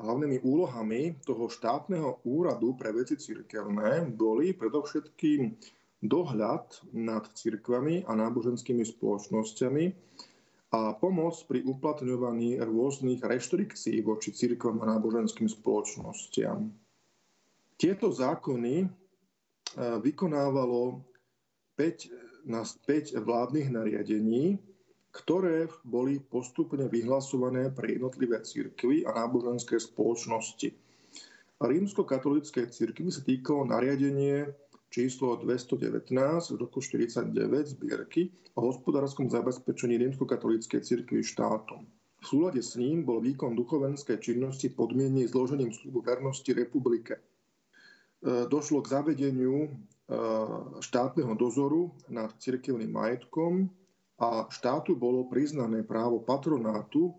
hlavnými 0.01 0.37
úlohami 0.41 1.21
toho 1.21 1.45
štátneho 1.45 2.25
úradu 2.25 2.73
pre 2.73 2.89
veci 2.89 3.21
církevné 3.21 4.09
boli 4.17 4.57
predovšetkým 4.57 5.53
dohľad 6.01 6.89
nad 6.97 7.29
církvami 7.37 8.09
a 8.09 8.17
náboženskými 8.17 8.81
spoločnosťami, 8.81 9.85
a 10.73 10.97
pomoc 10.97 11.37
pri 11.45 11.61
uplatňovaní 11.61 12.57
rôznych 12.61 13.21
reštrikcií 13.21 14.01
voči 14.01 14.33
cirkvom 14.33 14.81
a 14.81 14.97
náboženským 14.97 15.45
spoločnostiam. 15.45 16.73
Tieto 17.75 18.09
zákony 18.09 18.75
e, 18.81 18.87
vykonávalo 20.01 21.03
5, 21.77 22.47
na 22.49 22.63
5 22.63 23.19
vládnych 23.19 23.69
nariadení, 23.69 24.57
ktoré 25.15 25.71
boli 25.87 26.19
postupne 26.19 26.91
vyhlasované 26.91 27.71
pre 27.71 27.95
jednotlivé 27.95 28.43
cirkvy 28.43 29.07
a 29.07 29.15
náboženské 29.15 29.79
spoločnosti. 29.79 30.75
Rímsko-katolíckej 31.55 32.67
cirkvi 32.67 33.07
sa 33.15 33.23
týkalo 33.23 33.63
nariadenie 33.63 34.51
číslo 34.95 35.35
219 35.35 36.07
z 36.47 36.51
roku 36.55 36.79
49 36.79 37.67
zbierky 37.67 38.31
o 38.55 38.71
hospodárskom 38.71 39.27
zabezpečení 39.27 39.99
rímskokatolíckej 39.99 40.79
cirkvi 40.79 41.19
štátom. 41.19 41.83
V 42.23 42.23
súlade 42.23 42.63
s 42.63 42.79
ním 42.79 43.03
bol 43.03 43.19
výkon 43.19 43.59
duchovenskej 43.59 44.23
činnosti 44.23 44.71
podmienený 44.71 45.27
zložením 45.27 45.75
slubu 45.75 45.99
vernosti 45.99 46.47
republike. 46.55 47.19
E, 47.19 47.21
došlo 48.47 48.79
k 48.87 48.95
zavedeniu 48.95 49.67
e, 49.67 49.69
štátneho 50.79 51.35
dozoru 51.35 51.91
nad 52.07 52.31
cirkevným 52.39 52.95
majetkom 52.95 53.67
a 54.15 54.47
štátu 54.47 54.95
bolo 54.95 55.27
priznané 55.27 55.83
právo 55.83 56.23
patronátu 56.23 57.11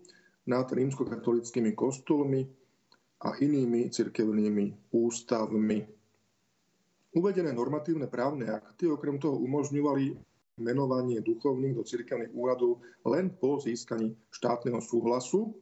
nad 0.49 0.65
rímskokatolickými 0.65 1.77
kostolmi 1.77 2.41
a 3.21 3.37
inými 3.37 3.93
cirkevnými 3.93 4.89
ústavmi. 4.97 5.96
Uvedené 7.17 7.49
normatívne 7.49 8.05
právne 8.05 8.45
akty 8.45 8.85
okrem 8.85 9.17
toho 9.17 9.41
umožňovali 9.41 10.13
menovanie 10.61 11.17
duchovných 11.25 11.73
do 11.73 11.81
cirkevných 11.81 12.29
úradov 12.29 12.85
len 13.09 13.33
po 13.33 13.57
získaní 13.57 14.13
štátneho 14.29 14.77
súhlasu, 14.77 15.57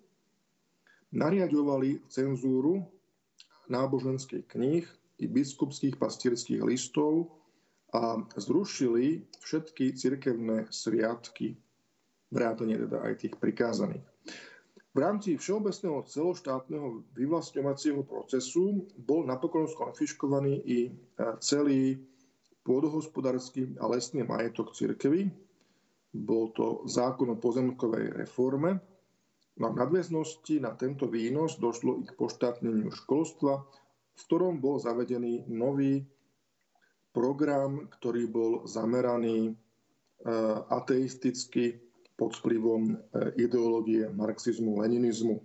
nariadovali 1.15 2.03
cenzúru 2.11 2.83
náboženských 3.71 4.43
kníh 4.51 4.83
i 5.23 5.25
biskupských 5.31 5.95
pastierských 5.95 6.59
listov 6.59 7.31
a 7.95 8.19
zrušili 8.35 9.23
všetky 9.39 9.95
cirkevné 9.95 10.67
sviatky, 10.67 11.55
vrátane 12.35 12.75
teda 12.75 12.99
aj 12.99 13.13
tých 13.15 13.35
prikázaných. 13.39 14.03
V 14.95 15.03
rámci 15.03 15.35
všeobecného 15.35 16.07
celoštátneho 16.07 17.03
vyvlastňovacieho 17.19 18.07
procesu 18.07 18.87
bol 18.95 19.27
napokon 19.27 19.67
skonfiškovaný 19.67 20.63
i 20.63 20.79
e, 20.87 20.91
celý 21.43 21.99
pôdohospodársky 22.63 23.75
a 23.75 23.91
lesný 23.91 24.23
majetok 24.23 24.71
cirkvy. 24.71 25.27
Bol 26.15 26.55
to 26.55 26.87
zákon 26.87 27.27
o 27.27 27.35
pozemkovej 27.35 28.15
reforme. 28.15 28.79
No 29.59 29.75
v 29.75 29.83
nadväznosti 29.83 30.63
na 30.63 30.71
tento 30.79 31.11
výnos 31.11 31.59
došlo 31.59 31.99
i 31.99 32.07
k 32.07 32.15
poštátneniu 32.15 32.87
školstva, 32.87 33.67
v 34.15 34.21
ktorom 34.31 34.63
bol 34.63 34.79
zavedený 34.79 35.51
nový 35.51 36.07
program, 37.11 37.91
ktorý 37.99 38.31
bol 38.31 38.51
zameraný 38.63 39.51
e, 39.51 39.53
ateisticky 40.71 41.84
pod 42.15 42.35
vplyvom 42.39 42.83
e, 42.91 42.95
ideológie 43.39 44.07
marxizmu, 44.11 44.79
leninizmu. 44.79 45.43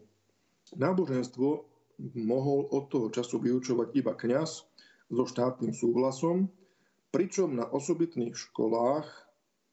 Náboženstvo 0.78 1.66
mohol 2.14 2.70
od 2.70 2.88
toho 2.88 3.06
času 3.10 3.42
vyučovať 3.42 3.92
iba 3.98 4.14
kňaz 4.14 4.50
so 5.10 5.24
štátnym 5.26 5.74
súhlasom, 5.74 6.48
pričom 7.10 7.58
na 7.58 7.66
osobitných 7.66 8.38
školách, 8.38 9.06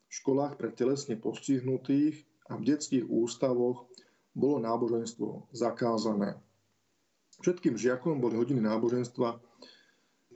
školách 0.10 0.58
pre 0.58 0.74
telesne 0.74 1.16
postihnutých 1.16 2.26
a 2.50 2.58
v 2.58 2.74
detských 2.74 3.06
ústavoch 3.06 3.86
bolo 4.34 4.58
náboženstvo 4.58 5.54
zakázané. 5.54 6.42
Všetkým 7.38 7.78
žiakom 7.78 8.18
boli 8.18 8.34
hodiny 8.34 8.66
náboženstva 8.66 9.38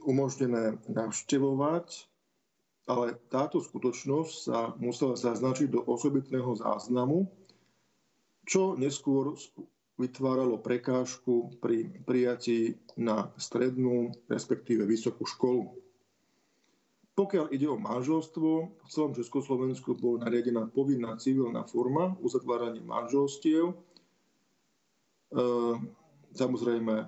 umožnené 0.06 0.78
navštevovať, 0.86 2.11
ale 2.86 3.14
táto 3.30 3.62
skutočnosť 3.62 4.32
sa 4.34 4.74
musela 4.78 5.14
zaznačiť 5.14 5.70
do 5.70 5.80
osobitného 5.86 6.58
záznamu, 6.58 7.30
čo 8.42 8.74
neskôr 8.74 9.38
vytváralo 10.00 10.58
prekážku 10.58 11.62
pri 11.62 11.86
prijatí 12.02 12.80
na 12.98 13.30
strednú, 13.38 14.10
respektíve 14.26 14.82
vysokú 14.82 15.22
školu. 15.22 15.78
Pokiaľ 17.12 17.52
ide 17.52 17.68
o 17.68 17.76
manželstvo, 17.76 18.50
v 18.82 18.88
celom 18.88 19.12
Československu 19.12 19.92
bola 20.00 20.24
nariadená 20.26 20.64
povinná 20.72 21.20
civilná 21.20 21.60
forma 21.68 22.16
uzatvárania 22.24 22.80
manželstiev. 22.80 23.68
E, 23.68 23.74
samozrejme, 26.32 27.04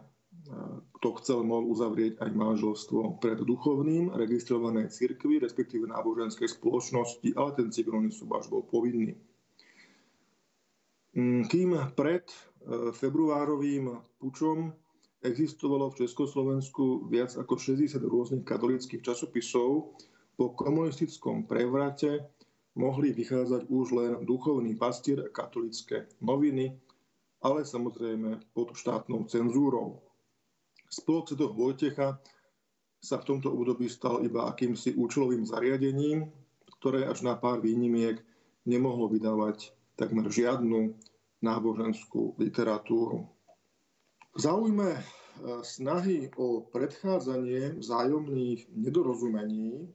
kto 1.01 1.09
chcel, 1.20 1.40
mohol 1.40 1.72
uzavrieť 1.72 2.20
aj 2.20 2.30
manželstvo 2.36 3.16
pred 3.16 3.40
duchovným, 3.40 4.12
registrované 4.12 4.92
cirkvi, 4.92 5.40
respektíve 5.40 5.88
náboženskej 5.88 6.49
spoločnosti, 6.53 7.32
ale 7.32 7.51
ten 7.57 7.68
civilný 7.72 8.12
súbaž 8.12 8.53
bol 8.53 8.61
povinný. 8.64 9.16
Mm, 11.16 11.49
kým 11.49 11.70
pred 11.97 12.28
e, 12.28 12.36
februárovým 12.92 13.97
pučom 14.18 14.74
existovalo 15.24 15.88
v 15.88 16.05
Československu 16.05 17.09
viac 17.09 17.32
ako 17.40 17.57
60 17.57 17.97
rôznych 18.05 18.45
katolických 18.45 19.01
časopisov, 19.01 19.97
po 20.34 20.53
komunistickom 20.53 21.49
prevrate 21.49 22.28
mohli 22.76 23.14
vychádzať 23.14 23.70
už 23.70 23.86
len 23.95 24.12
duchovný 24.26 24.74
pastier 24.76 25.24
a 25.24 25.32
katolické 25.32 26.11
noviny, 26.20 26.74
ale 27.40 27.64
samozrejme 27.64 28.53
pod 28.53 28.74
štátnou 28.74 29.24
cenzúrou. 29.30 30.03
Spolok 30.95 31.34
Sv. 31.34 31.51
Vojtecha 31.51 32.22
sa 33.03 33.18
v 33.18 33.26
tomto 33.26 33.51
období 33.51 33.90
stal 33.90 34.22
iba 34.22 34.47
akýmsi 34.47 34.95
účelovým 34.95 35.42
zariadením, 35.42 36.30
ktoré 36.78 37.11
až 37.11 37.26
na 37.26 37.34
pár 37.34 37.59
výnimiek 37.59 38.22
nemohlo 38.62 39.11
vydávať 39.11 39.74
takmer 39.99 40.30
žiadnu 40.30 40.95
náboženskú 41.42 42.38
literatúru. 42.40 43.26
V 44.34 44.38
záujme 44.38 44.88
e, 44.97 45.03
snahy 45.66 46.32
o 46.38 46.64
predchádzanie 46.72 47.76
vzájomných 47.78 48.72
nedorozumení 48.72 49.90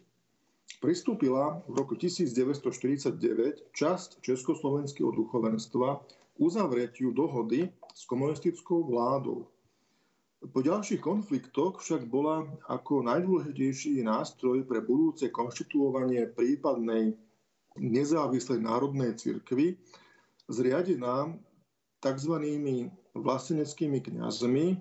pristúpila 0.79 1.65
v 1.65 1.73
roku 1.81 1.97
1949 1.97 3.73
časť 3.73 4.21
Československého 4.21 5.11
duchovenstva 5.11 6.03
uzavretiu 6.39 7.11
dohody 7.11 7.73
s 7.91 8.05
komunistickou 8.07 8.87
vládou 8.87 9.49
po 10.39 10.59
ďalších 10.63 11.03
konfliktoch 11.03 11.83
však 11.83 12.07
bola 12.07 12.47
ako 12.71 13.03
najdôležitejší 13.03 13.99
nástroj 14.07 14.63
pre 14.63 14.79
budúce 14.79 15.27
konštituovanie 15.27 16.31
prípadnej 16.31 17.19
nezávislej 17.75 18.63
národnej 18.63 19.19
cirkvy 19.19 19.75
zriadená 20.47 21.35
tzv. 21.99 22.35
vlasteneckými 23.11 23.99
kňazmi 23.99 24.79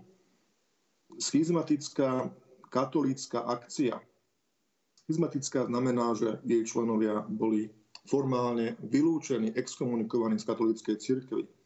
schizmatická 1.18 2.30
katolícka 2.70 3.42
akcia. 3.42 3.98
Schizmatická 5.04 5.66
znamená, 5.66 6.14
že 6.14 6.38
jej 6.46 6.62
členovia 6.62 7.26
boli 7.26 7.74
formálne 8.06 8.78
vylúčení, 8.86 9.52
exkomunikovaní 9.58 10.38
z 10.38 10.46
katolíckej 10.46 10.96
cirkvy. 10.96 11.57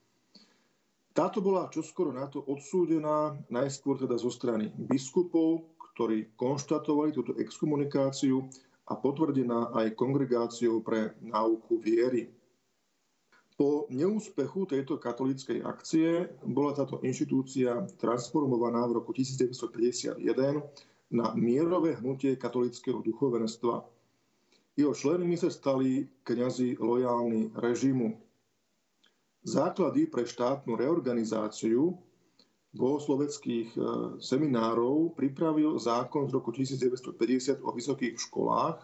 Táto 1.12 1.44
bola 1.44 1.68
čoskoro 1.68 2.08
na 2.08 2.24
to 2.24 2.40
odsúdená 2.40 3.36
najskôr 3.52 4.00
teda 4.00 4.16
zo 4.16 4.32
strany 4.32 4.72
biskupov, 4.72 5.68
ktorí 5.92 6.32
konštatovali 6.40 7.12
túto 7.12 7.36
exkomunikáciu 7.36 8.48
a 8.88 8.96
potvrdená 8.96 9.76
aj 9.76 9.92
kongregáciou 9.92 10.80
pre 10.80 11.12
náuku 11.20 11.76
viery. 11.76 12.32
Po 13.60 13.84
neúspechu 13.92 14.64
tejto 14.64 14.96
katolíckej 14.96 15.60
akcie 15.62 16.32
bola 16.48 16.72
táto 16.72 16.98
inštitúcia 17.04 17.84
transformovaná 18.00 18.88
v 18.88 19.04
roku 19.04 19.12
1951 19.12 20.16
na 21.12 21.36
mierové 21.36 22.00
hnutie 22.00 22.40
katolického 22.40 23.04
duchovenstva. 23.04 23.84
Jeho 24.72 24.96
členmi 24.96 25.36
sa 25.36 25.52
stali 25.52 26.08
kňazi 26.24 26.80
lojálni 26.80 27.52
režimu. 27.52 28.16
Základy 29.43 30.07
pre 30.07 30.22
štátnu 30.22 30.78
reorganizáciu 30.78 31.99
bohosloveckých 32.78 33.74
e, 33.74 33.80
seminárov 34.22 35.18
pripravil 35.18 35.82
zákon 35.82 36.30
z 36.30 36.32
roku 36.38 36.55
1950 36.55 37.59
o 37.66 37.74
vysokých 37.74 38.22
školách, 38.22 38.78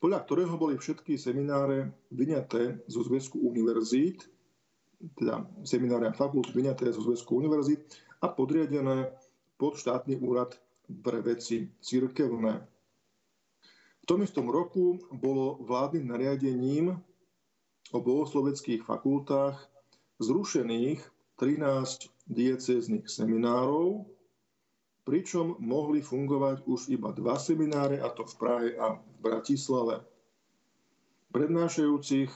podľa 0.00 0.18
ktorého 0.24 0.54
boli 0.56 0.80
všetky 0.80 1.20
semináre 1.20 1.92
vyňaté 2.08 2.88
zo 2.88 3.04
zväzku 3.04 3.36
univerzít, 3.36 4.26
teda 5.20 5.44
semináre 5.62 6.08
a 6.08 6.16
fakult 6.16 6.50
vyňaté 6.56 6.88
zo 6.88 7.04
zväzku 7.04 7.36
univerzít 7.36 7.84
a 8.24 8.32
podriadené 8.32 9.12
pod 9.60 9.76
štátny 9.76 10.18
úrad 10.24 10.56
pre 10.88 11.20
veci 11.20 11.68
církevné. 11.84 12.64
V 14.02 14.04
tom 14.08 14.24
istom 14.24 14.48
roku 14.48 14.98
bolo 15.14 15.62
vládnym 15.62 16.10
nariadením 16.10 16.96
o 17.92 17.98
bohosloveckých 18.00 18.82
fakultách 18.82 19.71
zrušených 20.20 21.00
13 21.40 22.12
diecéznych 22.28 23.08
seminárov, 23.08 24.06
pričom 25.02 25.58
mohli 25.58 26.04
fungovať 26.04 26.62
už 26.66 26.92
iba 26.94 27.10
dva 27.10 27.34
semináre, 27.38 27.98
a 27.98 28.08
to 28.12 28.22
v 28.22 28.34
Prahe 28.38 28.68
a 28.78 28.94
v 28.96 29.16
Bratislave. 29.18 30.04
Prednášajúcich 31.32 32.30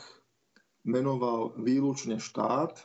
menoval 0.88 1.54
výlučne 1.60 2.18
štát, 2.18 2.80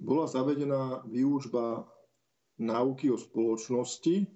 bola 0.00 0.26
zavedená 0.26 1.06
výučba 1.06 1.86
náuky 2.58 3.10
o 3.10 3.18
spoločnosti 3.18 4.26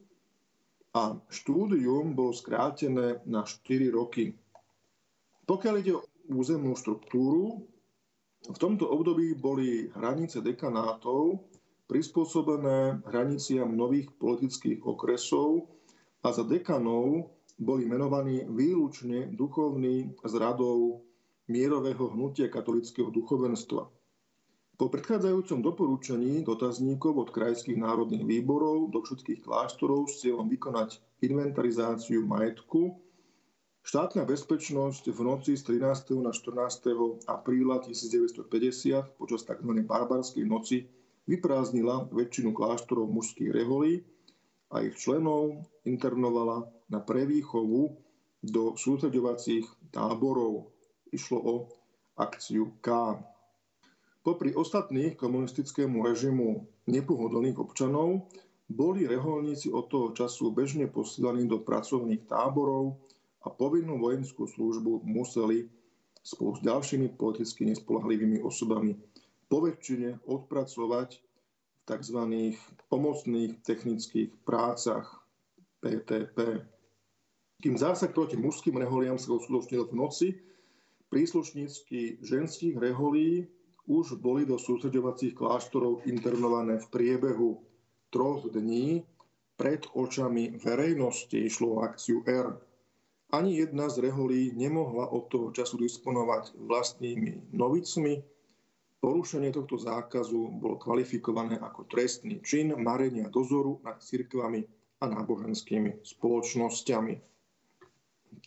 a 0.95 1.19
štúdium 1.29 2.15
bolo 2.15 2.33
skrátené 2.35 3.23
na 3.27 3.43
4 3.43 3.91
roky. 3.91 4.35
Pokiaľ 5.45 5.75
ide 5.83 5.93
o 5.99 6.05
územnú 6.31 6.75
štruktúru, 6.75 7.67
v 8.47 8.59
tomto 8.59 8.87
období 8.87 9.35
boli 9.35 9.91
hranice 9.99 10.39
dekanátov 10.39 11.43
prispôsobené 11.91 13.03
hraniciam 13.09 13.73
nových 13.73 14.13
politických 14.15 14.85
okresov 14.85 15.67
a 16.23 16.31
za 16.31 16.45
dekanov 16.45 17.33
boli 17.59 17.89
menovaní 17.89 18.47
výlučne 18.47 19.35
duchovní 19.35 20.15
z 20.23 20.33
radov 20.39 21.03
mierového 21.51 22.15
hnutia 22.15 22.47
katolického 22.47 23.11
duchovenstva. 23.11 23.91
Po 24.79 24.87
predchádzajúcom 24.87 25.59
doporúčaní 25.59 26.47
dotazníkov 26.47 27.19
od 27.19 27.29
krajských 27.35 27.83
národných 27.83 28.23
výborov 28.23 28.95
do 28.95 29.03
všetkých 29.03 29.43
kláštorov 29.43 30.07
s 30.07 30.23
cieľom 30.23 30.47
vykonať 30.47 31.03
inventarizáciu 31.27 32.23
majetku 32.23 32.95
Štátna 33.89 34.29
bezpečnosť 34.29 35.17
v 35.17 35.21
noci 35.25 35.57
z 35.57 35.81
13. 35.81 36.21
na 36.21 36.29
14. 36.29 37.25
apríla 37.25 37.81
1950 37.81 39.17
počas 39.17 39.49
tzv. 39.49 39.71
barbarskej 39.81 40.45
noci 40.45 40.85
vyprázdnila 41.25 42.13
väčšinu 42.13 42.53
kláštorov 42.53 43.09
mužských 43.09 43.49
reholí 43.49 44.05
a 44.69 44.85
ich 44.85 44.93
členov 44.93 45.65
internovala 45.89 46.69
na 46.93 47.01
prevýchovu 47.01 47.97
do 48.45 48.77
sústredovacích 48.77 49.65
táborov. 49.89 50.69
Išlo 51.09 51.39
o 51.41 51.55
akciu 52.21 52.77
K. 52.85 53.17
Popri 54.21 54.53
ostatných 54.53 55.17
komunistickému 55.17 56.05
režimu 56.05 56.69
nepohodlných 56.93 57.57
občanov 57.57 58.29
boli 58.69 59.09
reholníci 59.09 59.73
od 59.73 59.89
toho 59.89 60.13
času 60.13 60.53
bežne 60.53 60.93
posielaní 60.93 61.49
do 61.49 61.65
pracovných 61.65 62.29
táborov, 62.29 63.01
a 63.49 63.57
povinnú 63.57 63.97
vojenskú 63.97 64.45
službu 64.45 65.09
museli 65.09 65.73
spolu 66.21 66.53
s 66.53 66.61
ďalšími 66.61 67.17
politicky 67.17 67.65
nespolahlivými 67.65 68.45
osobami 68.45 68.93
poväčšine 69.49 70.29
odpracovať 70.29 71.17
v 71.17 71.81
tzv. 71.89 72.21
pomocných 72.93 73.65
technických 73.65 74.37
prácach 74.45 75.25
PTP. 75.81 76.61
Kým 77.65 77.81
zásah 77.81 78.13
proti 78.13 78.37
mužským 78.37 78.77
reholiam 78.77 79.17
sa 79.17 79.33
uskutočnil 79.33 79.89
v 79.89 79.97
noci, 79.97 80.29
príslušnícky 81.09 82.21
ženských 82.21 82.77
reholí 82.77 83.49
už 83.89 84.21
boli 84.21 84.45
do 84.45 84.61
sústredovacích 84.61 85.33
kláštorov 85.33 86.05
internované 86.05 86.77
v 86.77 86.87
priebehu 86.93 87.65
troch 88.13 88.45
dní 88.53 89.01
pred 89.57 89.81
očami 89.97 90.61
verejnosti 90.61 91.35
išlo 91.35 91.81
o 91.81 91.83
akciu 91.83 92.21
R. 92.29 92.68
Ani 93.29 93.61
jedna 93.61 93.93
z 93.93 94.09
reholí 94.09 94.57
nemohla 94.57 95.13
od 95.13 95.29
toho 95.29 95.53
času 95.53 95.77
disponovať 95.77 96.57
vlastnými 96.65 97.53
novicmi. 97.53 98.25
Porušenie 99.05 99.53
tohto 99.53 99.77
zákazu 99.77 100.49
bolo 100.59 100.81
kvalifikované 100.81 101.61
ako 101.61 101.85
trestný 101.87 102.41
čin 102.41 102.73
marenia 102.81 103.29
dozoru 103.29 103.85
nad 103.85 104.01
cirkvami 104.01 104.65
a 104.99 105.05
náboženskými 105.07 106.03
spoločnosťami. 106.03 107.15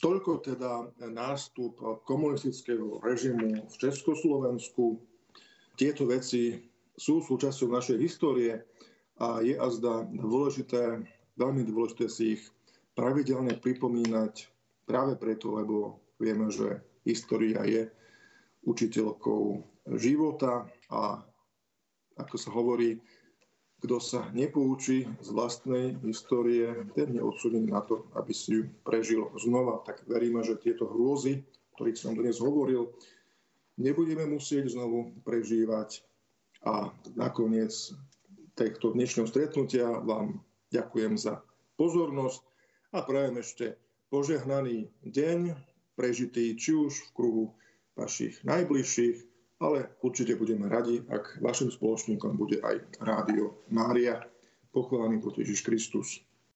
Toľko 0.02 0.32
teda 0.44 0.90
nástup 1.14 1.78
komunistického 2.04 3.00
režimu 3.06 3.70
v 3.70 3.76
Československu. 3.78 4.98
Tieto 5.78 6.10
veci 6.10 6.58
sú 6.98 7.22
súčasťou 7.22 7.70
našej 7.70 7.98
histórie 8.02 8.66
a 9.22 9.46
je 9.46 9.54
azda 9.56 10.10
dôležité, 10.10 11.06
veľmi 11.38 11.70
dôležité 11.70 12.10
si 12.10 12.36
ich 12.36 12.44
pravidelne 12.98 13.56
pripomínať 13.56 14.51
práve 14.92 15.16
preto, 15.16 15.56
lebo 15.56 16.04
vieme, 16.20 16.52
že 16.52 16.84
história 17.08 17.64
je 17.64 17.88
učiteľkou 18.68 19.64
života 19.96 20.68
a 20.92 21.24
ako 22.20 22.36
sa 22.36 22.52
hovorí, 22.52 23.00
kto 23.82 23.98
sa 23.98 24.30
nepoučí 24.36 25.10
z 25.10 25.30
vlastnej 25.34 25.98
histórie, 26.06 26.86
ten 26.94 27.18
je 27.18 27.24
odsudený 27.24 27.72
na 27.74 27.82
to, 27.82 28.06
aby 28.14 28.30
si 28.30 28.62
ju 28.62 28.64
prežil 28.86 29.26
znova. 29.42 29.82
Tak 29.82 30.06
veríme, 30.06 30.46
že 30.46 30.62
tieto 30.62 30.86
hrôzy, 30.86 31.42
o 31.42 31.82
ktorých 31.82 31.98
som 31.98 32.14
dnes 32.14 32.38
hovoril, 32.38 32.94
nebudeme 33.82 34.30
musieť 34.30 34.78
znovu 34.78 35.18
prežívať. 35.26 36.06
A 36.62 36.94
nakoniec 37.18 37.74
tohto 38.54 38.94
dnešného 38.94 39.26
stretnutia 39.26 39.90
vám 39.98 40.46
ďakujem 40.70 41.18
za 41.18 41.42
pozornosť 41.74 42.46
a 42.94 43.02
prajem 43.02 43.42
ešte 43.42 43.81
požehnaný 44.12 44.92
deň, 45.08 45.56
prežitý 45.96 46.52
či 46.60 46.76
už 46.76 46.92
v 46.92 47.10
kruhu 47.16 47.46
vašich 47.96 48.44
najbližších, 48.44 49.18
ale 49.64 49.88
určite 50.04 50.36
budeme 50.36 50.68
radi, 50.68 51.00
ak 51.08 51.40
vašim 51.40 51.72
spoločníkom 51.72 52.36
bude 52.36 52.60
aj 52.60 53.00
Rádio 53.00 53.64
Mária. 53.72 54.20
Pochválený 54.76 55.24
Ježiš 55.24 55.64
Kristus. 55.64 56.20